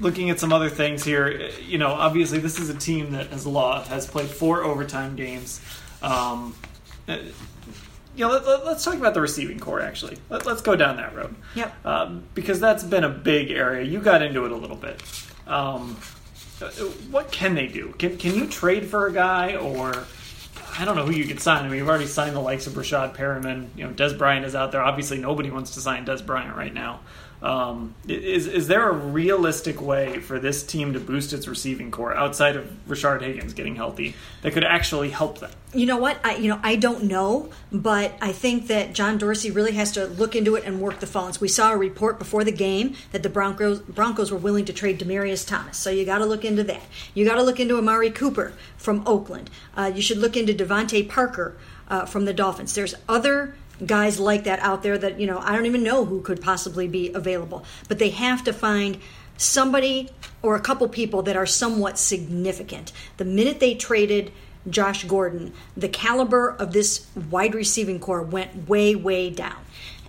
looking 0.00 0.30
at 0.30 0.40
some 0.40 0.52
other 0.52 0.68
things 0.68 1.04
here, 1.04 1.50
you 1.60 1.78
know, 1.78 1.88
obviously 1.88 2.38
this 2.38 2.58
is 2.58 2.68
a 2.68 2.74
team 2.74 3.12
that 3.12 3.28
has 3.28 3.46
lost, 3.46 3.88
has 3.88 4.06
played 4.06 4.28
four 4.28 4.64
overtime 4.64 5.16
games. 5.16 5.60
Um, 6.02 6.54
uh, 7.08 7.18
you 8.16 8.26
know, 8.26 8.32
let, 8.32 8.44
us 8.44 8.84
talk 8.84 8.94
about 8.94 9.14
the 9.14 9.20
receiving 9.20 9.60
corps. 9.60 9.80
Actually, 9.80 10.16
let, 10.30 10.46
us 10.46 10.62
go 10.62 10.74
down 10.74 10.96
that 10.96 11.14
road. 11.14 11.34
Yep. 11.54 11.86
Um, 11.86 12.22
because 12.34 12.60
that's 12.60 12.82
been 12.82 13.04
a 13.04 13.10
big 13.10 13.50
area. 13.50 13.84
You 13.84 14.00
got 14.00 14.22
into 14.22 14.46
it 14.46 14.52
a 14.52 14.56
little 14.56 14.76
bit. 14.76 15.02
Um, 15.46 15.96
what 17.10 17.30
can 17.30 17.54
they 17.54 17.66
do? 17.66 17.94
Can 17.98 18.16
can 18.16 18.34
you 18.34 18.46
trade 18.46 18.86
for 18.86 19.06
a 19.06 19.12
guy, 19.12 19.56
or 19.56 20.06
I 20.78 20.84
don't 20.84 20.96
know 20.96 21.06
who 21.06 21.12
you 21.12 21.24
could 21.24 21.40
sign. 21.40 21.64
I 21.64 21.68
mean, 21.68 21.78
you've 21.78 21.88
already 21.88 22.06
signed 22.06 22.34
the 22.34 22.40
likes 22.40 22.66
of 22.66 22.74
Rashad 22.74 23.14
Perriman. 23.14 23.68
You 23.76 23.84
know, 23.84 23.92
Dez 23.92 24.16
Bryant 24.16 24.44
is 24.44 24.54
out 24.54 24.72
there. 24.72 24.82
Obviously, 24.82 25.18
nobody 25.18 25.50
wants 25.50 25.72
to 25.74 25.80
sign 25.80 26.04
Dez 26.06 26.24
Bryant 26.24 26.56
right 26.56 26.72
now. 26.72 27.00
Um, 27.42 27.94
is 28.08 28.46
is 28.46 28.66
there 28.66 28.88
a 28.88 28.92
realistic 28.92 29.80
way 29.80 30.20
for 30.20 30.38
this 30.38 30.62
team 30.62 30.94
to 30.94 31.00
boost 31.00 31.32
its 31.32 31.46
receiving 31.46 31.90
corps 31.90 32.14
outside 32.14 32.56
of 32.56 32.66
Rashard 32.88 33.20
Higgins 33.20 33.52
getting 33.52 33.76
healthy 33.76 34.14
that 34.42 34.52
could 34.52 34.64
actually 34.64 35.10
help 35.10 35.38
them? 35.38 35.50
You 35.74 35.84
know 35.84 35.98
what? 35.98 36.18
I 36.24 36.36
you 36.36 36.48
know 36.48 36.58
I 36.62 36.76
don't 36.76 37.04
know, 37.04 37.50
but 37.70 38.14
I 38.22 38.32
think 38.32 38.68
that 38.68 38.94
John 38.94 39.18
Dorsey 39.18 39.50
really 39.50 39.72
has 39.72 39.92
to 39.92 40.06
look 40.06 40.34
into 40.34 40.54
it 40.54 40.64
and 40.64 40.80
work 40.80 41.00
the 41.00 41.06
phones. 41.06 41.40
We 41.40 41.48
saw 41.48 41.72
a 41.72 41.76
report 41.76 42.18
before 42.18 42.42
the 42.42 42.52
game 42.52 42.94
that 43.12 43.22
the 43.22 43.28
Broncos 43.28 43.80
Broncos 43.80 44.30
were 44.30 44.38
willing 44.38 44.64
to 44.64 44.72
trade 44.72 44.98
Demaryius 44.98 45.46
Thomas, 45.46 45.76
so 45.76 45.90
you 45.90 46.06
got 46.06 46.18
to 46.18 46.26
look 46.26 46.44
into 46.44 46.64
that. 46.64 46.82
You 47.12 47.26
got 47.26 47.34
to 47.34 47.42
look 47.42 47.60
into 47.60 47.76
Amari 47.76 48.10
Cooper 48.10 48.54
from 48.78 49.02
Oakland. 49.06 49.50
Uh, 49.76 49.92
you 49.94 50.00
should 50.00 50.18
look 50.18 50.36
into 50.36 50.54
DeVante 50.54 51.06
Parker 51.06 51.56
uh, 51.88 52.06
from 52.06 52.24
the 52.24 52.32
Dolphins. 52.32 52.74
There's 52.74 52.94
other 53.08 53.54
guys 53.84 54.18
like 54.18 54.44
that 54.44 54.58
out 54.60 54.82
there 54.82 54.96
that 54.96 55.20
you 55.20 55.26
know 55.26 55.38
I 55.38 55.54
don't 55.54 55.66
even 55.66 55.82
know 55.82 56.04
who 56.04 56.20
could 56.22 56.40
possibly 56.40 56.88
be 56.88 57.12
available, 57.12 57.64
but 57.88 57.98
they 57.98 58.10
have 58.10 58.44
to 58.44 58.52
find 58.52 58.98
somebody 59.36 60.08
or 60.42 60.56
a 60.56 60.60
couple 60.60 60.88
people 60.88 61.22
that 61.22 61.36
are 61.36 61.46
somewhat 61.46 61.98
significant. 61.98 62.92
The 63.16 63.24
minute 63.24 63.60
they 63.60 63.74
traded 63.74 64.32
Josh 64.68 65.04
Gordon, 65.04 65.52
the 65.76 65.88
caliber 65.88 66.50
of 66.50 66.72
this 66.72 67.06
wide 67.30 67.54
receiving 67.54 68.00
corps 68.00 68.22
went 68.22 68.68
way 68.68 68.94
way 68.94 69.30
down. 69.30 69.56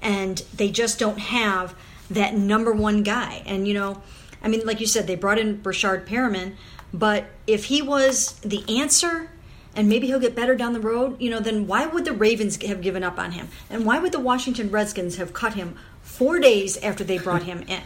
And 0.02 0.38
they 0.56 0.70
just 0.70 1.00
don't 1.00 1.20
have 1.20 1.76
that 2.10 2.36
number 2.36 2.72
one 2.72 3.04
guy. 3.04 3.44
And 3.46 3.68
you 3.68 3.74
know, 3.74 4.02
I 4.42 4.48
mean 4.48 4.66
like 4.66 4.80
you 4.80 4.88
said 4.88 5.08
they 5.08 5.16
brought 5.16 5.40
in 5.40 5.60
Breshad 5.60 6.06
Perriman, 6.06 6.56
but 6.94 7.26
if 7.46 7.66
he 7.66 7.82
was 7.82 8.34
the 8.40 8.64
answer 8.80 9.30
and 9.78 9.88
maybe 9.88 10.08
he'll 10.08 10.20
get 10.20 10.36
better 10.36 10.56
down 10.56 10.74
the 10.74 10.80
road, 10.80 11.22
you 11.22 11.30
know, 11.30 11.40
then 11.40 11.68
why 11.68 11.86
would 11.86 12.04
the 12.04 12.12
Ravens 12.12 12.62
have 12.64 12.82
given 12.82 13.04
up 13.04 13.20
on 13.20 13.32
him? 13.34 13.48
And 13.70 13.86
why 13.86 14.00
would 14.00 14.12
the 14.12 14.20
Washington 14.20 14.72
Redskins 14.72 15.18
have 15.18 15.34
cut 15.34 15.54
him 15.54 15.78
four 16.02 16.40
days 16.40 16.78
after 16.78 17.04
they 17.04 17.20
brought 17.20 17.44
him 17.44 17.64
in? 17.68 17.84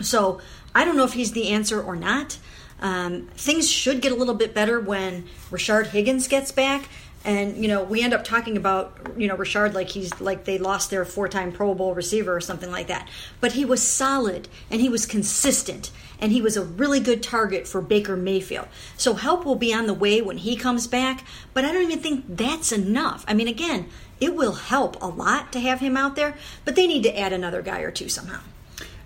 So 0.00 0.40
I 0.74 0.86
don't 0.86 0.96
know 0.96 1.04
if 1.04 1.12
he's 1.12 1.32
the 1.32 1.50
answer 1.50 1.80
or 1.80 1.96
not. 1.96 2.38
Um, 2.80 3.28
things 3.36 3.70
should 3.70 4.00
get 4.00 4.10
a 4.10 4.14
little 4.14 4.34
bit 4.34 4.54
better 4.54 4.80
when 4.80 5.26
Rashard 5.50 5.88
Higgins 5.88 6.28
gets 6.28 6.50
back. 6.50 6.88
And 7.24 7.56
you 7.56 7.68
know, 7.68 7.84
we 7.84 8.02
end 8.02 8.14
up 8.14 8.24
talking 8.24 8.56
about 8.56 8.96
you 9.16 9.28
know 9.28 9.36
Rashard 9.36 9.74
like 9.74 9.88
he's 9.88 10.20
like 10.20 10.44
they 10.44 10.58
lost 10.58 10.90
their 10.90 11.04
four-time 11.04 11.52
Pro 11.52 11.74
Bowl 11.74 11.94
receiver 11.94 12.34
or 12.34 12.40
something 12.40 12.70
like 12.70 12.88
that. 12.88 13.08
But 13.40 13.52
he 13.52 13.64
was 13.64 13.82
solid 13.82 14.48
and 14.70 14.80
he 14.80 14.88
was 14.88 15.06
consistent 15.06 15.90
and 16.20 16.32
he 16.32 16.40
was 16.40 16.56
a 16.56 16.64
really 16.64 17.00
good 17.00 17.22
target 17.22 17.66
for 17.66 17.80
Baker 17.80 18.16
Mayfield. 18.16 18.68
So 18.96 19.14
help 19.14 19.44
will 19.44 19.56
be 19.56 19.74
on 19.74 19.86
the 19.86 19.94
way 19.94 20.22
when 20.22 20.38
he 20.38 20.56
comes 20.56 20.86
back. 20.86 21.24
But 21.52 21.64
I 21.64 21.72
don't 21.72 21.82
even 21.82 21.98
think 21.98 22.24
that's 22.28 22.70
enough. 22.70 23.24
I 23.26 23.34
mean, 23.34 23.48
again, 23.48 23.88
it 24.20 24.36
will 24.36 24.52
help 24.52 25.02
a 25.02 25.08
lot 25.08 25.52
to 25.52 25.60
have 25.60 25.80
him 25.80 25.96
out 25.96 26.14
there, 26.14 26.36
but 26.64 26.76
they 26.76 26.86
need 26.86 27.02
to 27.02 27.18
add 27.18 27.32
another 27.32 27.60
guy 27.60 27.80
or 27.80 27.90
two 27.90 28.08
somehow. 28.08 28.40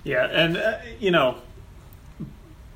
Yeah, 0.04 0.26
and 0.26 0.58
uh, 0.58 0.78
you 1.00 1.10
know, 1.10 1.38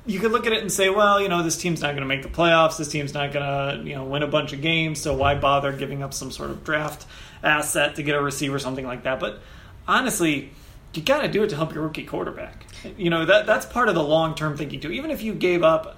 you 0.05 0.19
could 0.19 0.31
look 0.31 0.47
at 0.47 0.53
it 0.53 0.61
and 0.61 0.71
say, 0.71 0.89
well, 0.89 1.21
you 1.21 1.29
know, 1.29 1.43
this 1.43 1.57
team's 1.57 1.81
not 1.81 1.89
going 1.89 2.01
to 2.01 2.07
make 2.07 2.23
the 2.23 2.29
playoffs. 2.29 2.77
This 2.77 2.87
team's 2.87 3.13
not 3.13 3.31
going 3.31 3.45
to, 3.45 3.87
you 3.87 3.95
know, 3.95 4.03
win 4.05 4.23
a 4.23 4.27
bunch 4.27 4.51
of 4.53 4.61
games. 4.61 5.01
So 5.01 5.15
why 5.15 5.35
bother 5.35 5.71
giving 5.71 6.01
up 6.01 6.13
some 6.13 6.31
sort 6.31 6.49
of 6.49 6.63
draft 6.63 7.05
asset 7.43 7.95
to 7.95 8.03
get 8.03 8.15
a 8.15 8.21
receiver, 8.21 8.57
something 8.57 8.85
like 8.85 9.03
that? 9.03 9.19
But 9.19 9.39
honestly, 9.87 10.51
you 10.93 11.01
got 11.01 11.21
to 11.21 11.27
do 11.27 11.43
it 11.43 11.49
to 11.49 11.55
help 11.55 11.73
your 11.73 11.83
rookie 11.83 12.03
quarterback. 12.03 12.65
You 12.97 13.09
know, 13.09 13.25
that 13.25 13.45
that's 13.45 13.65
part 13.65 13.89
of 13.89 13.95
the 13.95 14.03
long 14.03 14.33
term 14.33 14.57
thinking 14.57 14.79
too. 14.79 14.91
Even 14.91 15.11
if 15.11 15.21
you 15.21 15.33
gave 15.33 15.63
up, 15.63 15.97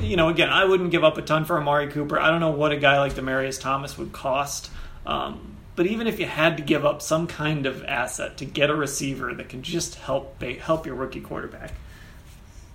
you 0.00 0.16
know, 0.16 0.28
again, 0.28 0.50
I 0.50 0.64
wouldn't 0.64 0.90
give 0.90 1.04
up 1.04 1.16
a 1.16 1.22
ton 1.22 1.44
for 1.44 1.58
Amari 1.58 1.88
Cooper. 1.88 2.18
I 2.18 2.30
don't 2.30 2.40
know 2.40 2.50
what 2.50 2.72
a 2.72 2.76
guy 2.76 2.98
like 2.98 3.14
Demaryius 3.14 3.60
Thomas 3.60 3.96
would 3.96 4.12
cost. 4.12 4.70
Um, 5.06 5.56
but 5.76 5.86
even 5.86 6.06
if 6.06 6.18
you 6.18 6.26
had 6.26 6.56
to 6.56 6.62
give 6.62 6.84
up 6.84 7.00
some 7.00 7.26
kind 7.26 7.66
of 7.66 7.84
asset 7.84 8.38
to 8.38 8.44
get 8.44 8.70
a 8.70 8.74
receiver 8.74 9.34
that 9.34 9.50
can 9.50 9.62
just 9.62 9.94
help 9.94 10.42
help 10.42 10.86
your 10.86 10.96
rookie 10.96 11.20
quarterback, 11.20 11.72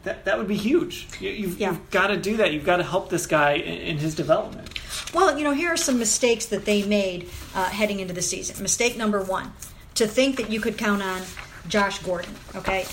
that 0.04 0.26
that 0.26 0.38
would 0.38 0.48
be 0.48 0.58
huge. 0.58 1.08
You, 1.20 1.50
have 1.50 1.60
Yeah. 1.60 1.78
got 1.92 2.08
to 2.08 2.18
do 2.18 2.38
that. 2.38 2.52
You've 2.54 2.66
got 2.66 2.78
to 2.78 2.84
help 2.84 3.10
this 3.10 3.26
guy 3.28 3.54
in, 3.54 3.78
in 3.80 3.98
his 3.98 4.16
development. 4.16 4.80
Well, 5.14 5.38
you 5.38 5.44
know, 5.44 5.52
here 5.54 5.70
are 5.72 5.78
some 5.78 6.00
mistakes 6.00 6.46
that 6.48 6.66
they 6.66 6.84
made 6.84 7.30
uh, 7.54 7.66
heading 7.66 8.00
into 8.00 8.14
the 8.14 8.22
season. 8.22 8.62
Mistake 8.62 8.98
number 8.98 9.22
one 9.22 9.54
to 9.96 10.08
think 10.08 10.38
that 10.38 10.50
you 10.50 10.60
could 10.60 10.78
count 10.78 11.02
on 11.04 11.22
Josh 11.68 12.00
Gordon, 12.00 12.34
okay? 12.56 12.86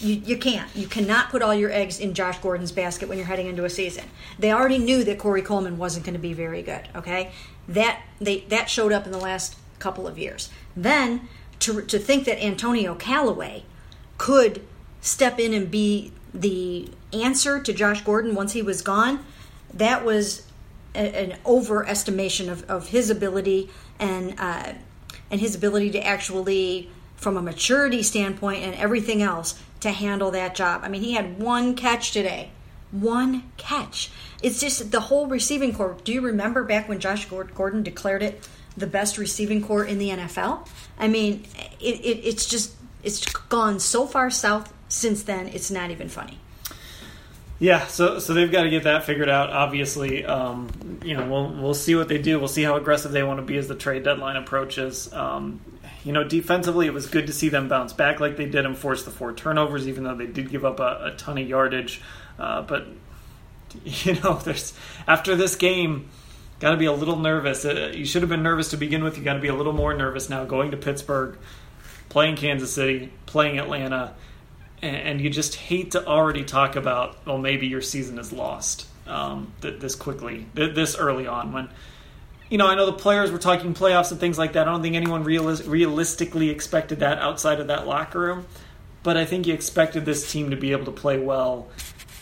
You, 0.00 0.14
you 0.24 0.36
can't. 0.36 0.74
You 0.74 0.86
cannot 0.86 1.30
put 1.30 1.42
all 1.42 1.54
your 1.54 1.70
eggs 1.70 2.00
in 2.00 2.14
Josh 2.14 2.38
Gordon's 2.38 2.72
basket 2.72 3.08
when 3.08 3.18
you're 3.18 3.26
heading 3.26 3.46
into 3.46 3.64
a 3.64 3.70
season. 3.70 4.04
They 4.38 4.52
already 4.52 4.78
knew 4.78 5.04
that 5.04 5.18
Corey 5.18 5.42
Coleman 5.42 5.78
wasn't 5.78 6.04
going 6.06 6.14
to 6.14 6.20
be 6.20 6.32
very 6.32 6.62
good, 6.62 6.88
okay? 6.96 7.32
That 7.68 8.02
they 8.20 8.40
that 8.48 8.68
showed 8.68 8.92
up 8.92 9.06
in 9.06 9.12
the 9.12 9.18
last 9.18 9.56
couple 9.78 10.08
of 10.08 10.18
years. 10.18 10.48
Then 10.76 11.28
to 11.60 11.82
to 11.82 11.98
think 11.98 12.24
that 12.24 12.42
Antonio 12.42 12.94
Callaway 12.96 13.64
could 14.18 14.64
step 15.00 15.38
in 15.38 15.52
and 15.54 15.70
be 15.70 16.12
the 16.34 16.88
answer 17.12 17.60
to 17.60 17.72
Josh 17.72 18.02
Gordon 18.02 18.34
once 18.34 18.52
he 18.52 18.62
was 18.62 18.82
gone, 18.82 19.24
that 19.74 20.04
was 20.04 20.46
a, 20.94 20.98
an 20.98 21.38
overestimation 21.44 22.48
of, 22.48 22.64
of 22.70 22.88
his 22.88 23.10
ability 23.10 23.70
and 23.98 24.34
uh, 24.38 24.72
and 25.30 25.40
his 25.40 25.54
ability 25.54 25.90
to 25.90 26.06
actually, 26.06 26.90
from 27.16 27.36
a 27.36 27.42
maturity 27.42 28.02
standpoint 28.02 28.62
and 28.62 28.74
everything 28.74 29.22
else, 29.22 29.58
to 29.80 29.90
handle 29.90 30.30
that 30.30 30.54
job. 30.54 30.82
I 30.84 30.88
mean, 30.88 31.02
he 31.02 31.14
had 31.14 31.38
one 31.38 31.74
catch 31.74 32.12
today. 32.12 32.50
One 32.90 33.50
catch. 33.56 34.10
It's 34.42 34.60
just 34.60 34.90
the 34.90 35.00
whole 35.00 35.26
receiving 35.26 35.74
corps. 35.74 35.96
Do 36.04 36.12
you 36.12 36.20
remember 36.20 36.62
back 36.62 36.88
when 36.88 37.00
Josh 37.00 37.26
Gordon 37.26 37.82
declared 37.82 38.22
it 38.22 38.46
the 38.76 38.86
best 38.86 39.16
receiving 39.16 39.64
corps 39.64 39.84
in 39.84 39.98
the 39.98 40.10
NFL? 40.10 40.68
I 40.98 41.08
mean, 41.08 41.46
it, 41.80 42.00
it, 42.00 42.20
it's 42.22 42.46
just 42.46 42.74
it's 43.02 43.24
gone 43.24 43.80
so 43.80 44.06
far 44.06 44.30
south 44.30 44.72
since 44.92 45.22
then. 45.22 45.48
It's 45.48 45.70
not 45.70 45.90
even 45.90 46.08
funny. 46.08 46.38
Yeah, 47.58 47.86
so 47.86 48.18
so 48.18 48.34
they've 48.34 48.50
got 48.50 48.64
to 48.64 48.70
get 48.70 48.84
that 48.84 49.04
figured 49.04 49.28
out. 49.28 49.50
Obviously, 49.50 50.24
um, 50.24 50.98
you 51.04 51.16
know, 51.16 51.28
we'll 51.30 51.48
we'll 51.62 51.74
see 51.74 51.94
what 51.94 52.08
they 52.08 52.18
do. 52.18 52.38
We'll 52.38 52.48
see 52.48 52.64
how 52.64 52.76
aggressive 52.76 53.12
they 53.12 53.22
want 53.22 53.38
to 53.38 53.46
be 53.46 53.56
as 53.56 53.68
the 53.68 53.76
trade 53.76 54.02
deadline 54.02 54.34
approaches. 54.34 55.12
Um, 55.12 55.60
you 56.02 56.12
know, 56.12 56.24
defensively, 56.24 56.86
it 56.86 56.92
was 56.92 57.06
good 57.06 57.28
to 57.28 57.32
see 57.32 57.48
them 57.48 57.68
bounce 57.68 57.92
back 57.92 58.18
like 58.18 58.36
they 58.36 58.46
did 58.46 58.66
and 58.66 58.76
force 58.76 59.04
the 59.04 59.12
four 59.12 59.32
turnovers, 59.32 59.86
even 59.86 60.02
though 60.02 60.16
they 60.16 60.26
did 60.26 60.50
give 60.50 60.64
up 60.64 60.80
a, 60.80 61.12
a 61.12 61.14
ton 61.16 61.38
of 61.38 61.48
yardage. 61.48 62.02
Uh, 62.36 62.62
but 62.62 62.88
you 63.84 64.14
know, 64.14 64.34
there's 64.38 64.74
after 65.06 65.36
this 65.36 65.54
game, 65.54 66.08
got 66.58 66.72
to 66.72 66.76
be 66.76 66.86
a 66.86 66.92
little 66.92 67.16
nervous. 67.16 67.64
Uh, 67.64 67.92
you 67.94 68.04
should 68.04 68.22
have 68.22 68.28
been 68.28 68.42
nervous 68.42 68.70
to 68.70 68.76
begin 68.76 69.04
with. 69.04 69.16
You 69.16 69.22
got 69.22 69.34
to 69.34 69.40
be 69.40 69.48
a 69.48 69.54
little 69.54 69.72
more 69.72 69.94
nervous 69.94 70.28
now 70.28 70.44
going 70.44 70.72
to 70.72 70.76
Pittsburgh, 70.76 71.38
playing 72.08 72.34
Kansas 72.34 72.72
City, 72.72 73.12
playing 73.26 73.60
Atlanta 73.60 74.14
and 74.82 75.20
you 75.20 75.30
just 75.30 75.54
hate 75.54 75.92
to 75.92 76.04
already 76.04 76.44
talk 76.44 76.76
about, 76.76 77.24
well, 77.24 77.38
maybe 77.38 77.68
your 77.68 77.80
season 77.80 78.18
is 78.18 78.32
lost 78.32 78.86
um, 79.06 79.52
this 79.60 79.94
quickly, 79.94 80.46
this 80.54 80.96
early 80.96 81.26
on. 81.26 81.52
When 81.52 81.68
you 82.50 82.58
know, 82.58 82.66
I 82.66 82.74
know 82.74 82.84
the 82.84 82.92
players 82.92 83.30
were 83.30 83.38
talking 83.38 83.72
playoffs 83.72 84.10
and 84.10 84.20
things 84.20 84.38
like 84.38 84.52
that. 84.52 84.68
I 84.68 84.70
don't 84.70 84.82
think 84.82 84.94
anyone 84.94 85.24
realis- 85.24 85.66
realistically 85.66 86.50
expected 86.50 87.00
that 87.00 87.18
outside 87.18 87.60
of 87.60 87.68
that 87.68 87.86
locker 87.86 88.20
room, 88.20 88.46
but 89.02 89.16
I 89.16 89.24
think 89.24 89.46
you 89.46 89.54
expected 89.54 90.04
this 90.04 90.30
team 90.30 90.50
to 90.50 90.56
be 90.56 90.72
able 90.72 90.84
to 90.84 90.92
play 90.92 91.18
well 91.18 91.68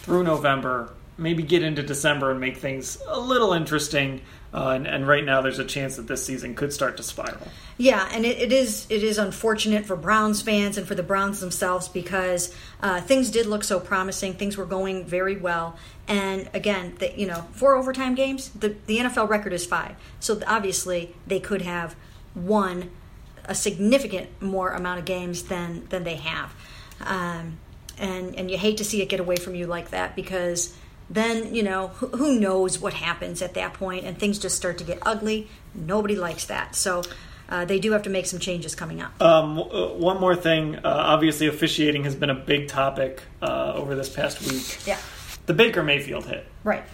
through 0.02 0.23
November, 0.23 0.93
maybe 1.19 1.43
get 1.43 1.64
into 1.64 1.83
December 1.83 2.31
and 2.31 2.38
make 2.38 2.59
things 2.59 3.02
a 3.09 3.19
little 3.19 3.52
interesting. 3.52 4.21
Uh, 4.52 4.71
and, 4.71 4.87
and, 4.87 5.07
right 5.07 5.25
now, 5.25 5.40
there's 5.40 5.61
a 5.61 5.64
chance 5.64 5.95
that 5.95 6.09
this 6.09 6.26
season 6.26 6.57
could 6.57 6.73
start 6.73 6.97
to 6.97 7.04
spiral. 7.04 7.47
Yeah, 7.78 8.09
and 8.11 8.26
it, 8.26 8.38
it 8.38 8.52
is 8.52 8.85
it 8.90 9.04
is 9.04 9.16
unfortunate 9.16 9.87
for 9.87 9.95
Browns 9.95 10.42
fans 10.42 10.76
and 10.76 10.88
for 10.88 10.97
the 10.97 11.04
Browns 11.04 11.38
themselves 11.38 11.87
because 11.87 12.52
uh, 12.83 13.00
things 13.00 13.30
did 13.30 13.47
look 13.47 13.62
so 13.62 13.78
promising. 13.78 14.35
Things 14.35 14.57
were 14.57 14.66
going 14.66 15.04
very 15.04 15.37
well, 15.37 15.76
and 16.09 16.50
again, 16.52 16.97
the, 16.99 17.16
you 17.16 17.28
know, 17.28 17.47
four 17.52 17.76
overtime 17.76 18.16
games. 18.16 18.49
The 18.49 18.75
the 18.87 18.99
NFL 18.99 19.28
record 19.28 19.52
is 19.52 19.64
five, 19.64 19.95
so 20.19 20.40
obviously 20.49 21.14
they 21.28 21.38
could 21.38 21.62
have 21.62 21.95
won 22.35 22.90
a 23.45 23.54
significant 23.54 24.42
more 24.42 24.73
amount 24.73 24.99
of 24.99 25.04
games 25.04 25.45
than 25.45 25.87
than 25.90 26.02
they 26.02 26.16
have, 26.16 26.52
um, 27.02 27.59
and 27.99 28.35
and 28.35 28.50
you 28.50 28.59
hate 28.59 28.78
to 28.78 28.85
see 28.85 29.00
it 29.00 29.09
get 29.09 29.21
away 29.21 29.37
from 29.37 29.54
you 29.54 29.69
like 29.69 29.90
that 29.90 30.16
because 30.16 30.75
then 31.11 31.55
you 31.55 31.62
know 31.62 31.88
who 31.88 32.38
knows 32.38 32.79
what 32.79 32.95
happens 32.95 33.43
at 33.43 33.55
that 33.55 33.75
point 33.75 34.05
and 34.05 34.17
things 34.17 34.38
just 34.38 34.57
start 34.57 34.79
to 34.79 34.85
get 34.85 34.99
ugly. 35.02 35.49
Nobody 35.75 36.17
likes 36.17 36.47
that. 36.47 36.76
So 36.76 37.02
uh, 37.49 37.64
they 37.64 37.81
do 37.81 37.93
have 37.93 38.02
to 38.02 38.11
make 38.11 38.26
some 38.26 38.38
changes 38.38 38.75
coming 38.75 39.02
up. 39.02 39.21
Um, 39.21 39.59
uh, 39.59 39.88
one 39.88 40.21
more 40.21 40.37
thing. 40.37 40.76
Uh, 40.76 40.81
obviously 40.85 41.49
officiating 41.49 42.05
has 42.05 42.14
been 42.14 42.31
a 42.31 42.35
big 42.35 42.69
topic 42.69 43.23
uh, 43.43 43.73
over 43.75 43.97
this 43.97 44.09
past 44.09 44.40
week. 44.40 44.87
Yeah. 44.87 44.99
The 45.47 45.55
baker 45.55 45.83
mayfield 45.83 46.26
hit. 46.26 46.47
Right. 46.62 46.85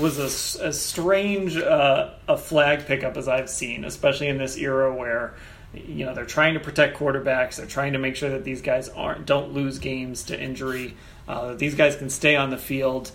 Was 0.00 0.18
a, 0.18 0.68
a 0.68 0.72
strange 0.72 1.58
uh, 1.58 2.14
a 2.26 2.38
flag 2.38 2.86
pickup 2.86 3.18
as 3.18 3.28
i've 3.28 3.50
seen 3.50 3.84
especially 3.84 4.28
in 4.28 4.38
this 4.38 4.56
era 4.56 4.94
where 4.94 5.34
you 5.74 6.04
know 6.04 6.14
they're 6.14 6.24
trying 6.24 6.54
to 6.54 6.60
protect 6.60 6.98
quarterbacks. 6.98 7.56
They're 7.56 7.66
trying 7.66 7.92
to 7.92 7.98
make 7.98 8.16
sure 8.16 8.30
that 8.30 8.44
these 8.44 8.62
guys 8.62 8.88
aren't 8.88 9.26
don't 9.26 9.52
lose 9.52 9.78
games 9.78 10.24
to 10.24 10.40
injury 10.40 10.96
uh, 11.30 11.54
these 11.54 11.74
guys 11.74 11.96
can 11.96 12.10
stay 12.10 12.36
on 12.36 12.50
the 12.50 12.58
field. 12.58 13.12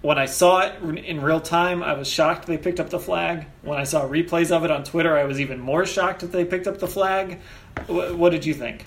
When 0.00 0.18
I 0.18 0.26
saw 0.26 0.60
it 0.60 0.82
in 0.82 1.20
real 1.20 1.40
time, 1.40 1.82
I 1.82 1.94
was 1.94 2.08
shocked 2.08 2.46
they 2.46 2.58
picked 2.58 2.80
up 2.80 2.90
the 2.90 2.98
flag. 2.98 3.46
When 3.62 3.78
I 3.78 3.84
saw 3.84 4.06
replays 4.06 4.50
of 4.50 4.64
it 4.64 4.70
on 4.70 4.84
Twitter, 4.84 5.16
I 5.16 5.24
was 5.24 5.40
even 5.40 5.60
more 5.60 5.86
shocked 5.86 6.20
that 6.20 6.32
they 6.32 6.44
picked 6.44 6.66
up 6.66 6.78
the 6.78 6.88
flag. 6.88 7.40
What 7.86 8.30
did 8.30 8.44
you 8.44 8.54
think? 8.54 8.86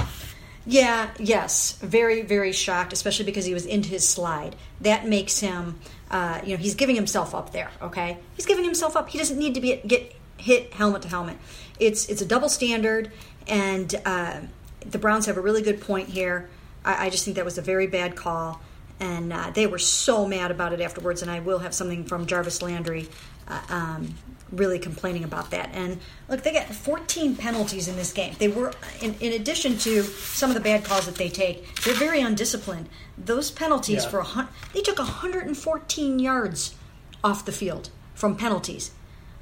Yeah, 0.65 1.09
yes, 1.17 1.77
very, 1.81 2.24
very 2.24 2.51
shocked, 2.51 2.91
especially 2.91 3.25
because 3.25 3.45
he 3.45 3.53
was 3.53 3.65
into 3.65 3.89
his 3.89 4.07
slide. 4.07 4.55
That 4.81 5.07
makes 5.07 5.39
him, 5.39 5.79
uh, 6.12 6.41
you 6.43 6.51
know, 6.51 6.62
he's 6.62 6.75
giving 6.75 6.95
himself 6.95 7.33
up 7.33 7.53
there. 7.53 7.71
Okay, 7.81 8.17
he's 8.36 8.45
giving 8.45 8.65
himself 8.65 8.97
up. 8.97 9.09
He 9.09 9.17
doesn't 9.17 9.39
need 9.39 9.53
to 9.55 9.62
be 9.62 9.77
get 9.88 10.13
hit 10.38 10.74
helmet 10.74 11.03
to 11.03 11.07
helmet. 11.07 11.38
It's 11.79 12.09
it's 12.09 12.21
a 12.21 12.25
double 12.25 12.50
standard, 12.50 13.12
and 13.47 13.95
uh, 14.05 14.41
the 14.81 14.97
Browns 14.97 15.25
have 15.27 15.38
a 15.38 15.41
really 15.41 15.62
good 15.62 15.79
point 15.79 16.09
here. 16.09 16.50
I, 16.84 17.07
I 17.07 17.10
just 17.10 17.25
think 17.25 17.36
that 17.36 17.46
was 17.46 17.57
a 17.57 17.62
very 17.62 17.88
bad 17.88 18.15
call. 18.15 18.62
And 19.00 19.31
uh, 19.31 19.51
they 19.51 19.67
were 19.67 19.77
so 19.77 20.27
mad 20.27 20.50
about 20.50 20.74
it 20.74 20.81
afterwards. 20.81 21.22
And 21.22 21.29
I 21.29 21.39
will 21.39 21.60
have 21.60 21.74
something 21.74 22.05
from 22.05 22.25
Jarvis 22.25 22.62
Landry 22.62 23.07
uh, 23.48 23.62
um, 23.69 24.15
really 24.51 24.79
complaining 24.79 25.24
about 25.24 25.51
that. 25.51 25.69
And 25.74 26.00
look, 26.29 26.43
they 26.43 26.51
got 26.51 26.67
14 26.67 27.36
penalties 27.36 27.88
in 27.88 27.96
this 27.96 28.12
game. 28.12 28.36
They 28.39 28.48
were, 28.48 28.74
in, 29.01 29.15
in, 29.19 29.34
addition 29.34 29.77
to 29.79 30.03
some 30.03 30.50
of 30.50 30.55
the 30.55 30.62
bad 30.62 30.84
calls 30.84 31.06
that 31.06 31.15
they 31.15 31.30
take, 31.30 31.75
they're 31.82 31.93
very 31.93 32.21
undisciplined. 32.21 32.89
Those 33.17 33.51
penalties 33.51 34.04
yeah. 34.04 34.10
for 34.10 34.19
a 34.19 34.23
hundred, 34.23 34.51
they 34.73 34.82
took 34.82 34.99
114 34.99 36.19
yards 36.19 36.75
off 37.23 37.45
the 37.45 37.51
field 37.51 37.89
from 38.13 38.36
penalties. 38.36 38.91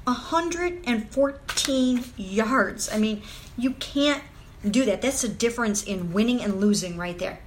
114 0.04 2.04
yards. 2.16 2.92
I 2.92 2.98
mean, 2.98 3.22
you 3.56 3.72
can't 3.72 4.22
do 4.68 4.84
that. 4.84 5.02
That's 5.02 5.22
the 5.22 5.28
difference 5.28 5.82
in 5.82 6.12
winning 6.12 6.42
and 6.42 6.60
losing 6.60 6.96
right 6.96 7.18
there. 7.18 7.40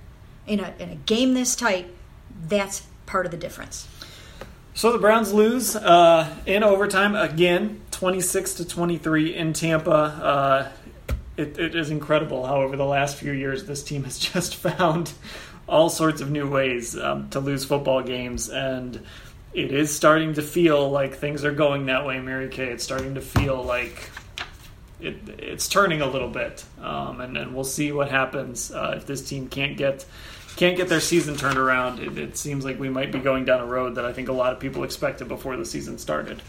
In 0.48 0.60
a, 0.60 0.74
in 0.80 0.90
a 0.90 0.96
game 0.96 1.34
this 1.34 1.56
tight, 1.56 1.88
that's 2.48 2.88
part 3.06 3.26
of 3.26 3.32
the 3.32 3.38
difference. 3.38 3.88
So 4.74 4.92
the 4.92 4.98
Browns 4.98 5.34
lose 5.34 5.76
uh, 5.76 6.34
in 6.46 6.64
overtime 6.64 7.16
again, 7.16 7.82
26 7.92 8.56
to 8.56 8.66
23 8.66 9.36
in 9.36 9.54
Tampa. 9.54 9.92
Uh, 9.92 10.72
it, 11.40 11.58
it 11.58 11.76
is 11.76 11.90
incredible 11.90 12.46
how 12.46 12.62
over 12.62 12.76
the 12.76 12.86
last 12.86 13.18
few 13.18 13.32
years 13.32 13.66
this 13.66 13.84
team 13.84 14.04
has 14.04 14.18
just 14.34 14.56
found 14.56 15.12
all 15.68 15.90
sorts 15.90 16.22
of 16.22 16.32
new 16.32 16.50
ways 16.50 16.98
um, 16.98 17.30
to 17.30 17.40
lose 17.40 17.64
football 17.64 18.02
games 18.02 18.50
and 18.50 19.04
it 19.54 19.72
is 19.72 19.94
starting 19.96 20.34
to 20.34 20.42
feel 20.42 20.90
like 20.90 21.16
things 21.16 21.46
are 21.46 21.52
going 21.52 21.86
that 21.86 22.06
way 22.06 22.20
mary 22.20 22.50
kay 22.50 22.70
it's 22.70 22.84
starting 22.84 23.16
to 23.16 23.22
feel 23.22 23.64
like 23.64 24.10
it, 25.00 25.18
it's 25.40 25.68
turning 25.68 26.02
a 26.02 26.08
little 26.08 26.30
bit, 26.30 26.64
um, 26.82 27.22
and, 27.22 27.38
and 27.38 27.54
we'll 27.54 27.64
see 27.64 27.92
what 27.92 28.10
happens 28.10 28.72
uh, 28.72 28.96
if 28.98 29.06
this 29.06 29.28
team 29.28 29.48
can't 29.48 29.78
get 29.78 30.06
can't 30.56 30.76
get 30.76 30.90
their 30.90 31.00
season 31.00 31.38
turned 31.38 31.58
around. 31.58 32.00
It, 32.00 32.18
it, 32.18 32.38
seems 32.38 32.66
like 32.66 32.80
we 32.80 32.90
might 32.90 33.14
be 33.14 33.20
going 33.20 33.46
down 33.46 33.62
a 33.62 33.66
road 33.66 33.96
that 33.96 34.06
I 34.06 34.12
think 34.12 34.28
a 34.28 34.34
lot 34.34 34.52
of 34.52 34.60
people 34.60 34.84
expected 34.84 35.30
before 35.30 35.56
the 35.56 35.66
season 35.66 35.98
started. 35.98 36.42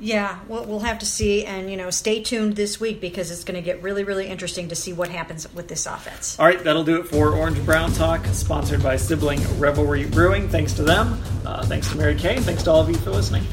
Yeah, 0.00 0.40
well, 0.48 0.64
we'll 0.64 0.80
have 0.80 0.98
to 1.00 1.06
see, 1.06 1.44
and 1.44 1.70
you 1.70 1.76
know, 1.76 1.90
stay 1.90 2.22
tuned 2.22 2.56
this 2.56 2.80
week 2.80 3.00
because 3.00 3.30
it's 3.30 3.44
going 3.44 3.54
to 3.54 3.62
get 3.62 3.82
really, 3.82 4.02
really 4.02 4.26
interesting 4.26 4.68
to 4.68 4.74
see 4.74 4.92
what 4.92 5.10
happens 5.10 5.52
with 5.54 5.68
this 5.68 5.86
offense. 5.86 6.38
All 6.40 6.46
right, 6.46 6.62
that'll 6.64 6.82
do 6.82 7.00
it 7.00 7.06
for 7.06 7.36
Orange 7.36 7.64
Brown 7.64 7.92
Talk, 7.92 8.24
sponsored 8.26 8.82
by 8.82 8.96
Sibling 8.96 9.40
Revelry 9.60 10.06
Brewing. 10.06 10.48
Thanks 10.48 10.72
to 10.74 10.82
them, 10.82 11.22
uh, 11.46 11.64
thanks 11.66 11.88
to 11.90 11.96
Mary 11.96 12.16
Kay, 12.16 12.40
thanks 12.40 12.64
to 12.64 12.70
all 12.72 12.80
of 12.80 12.88
you 12.88 12.96
for 12.96 13.10
listening. 13.10 13.44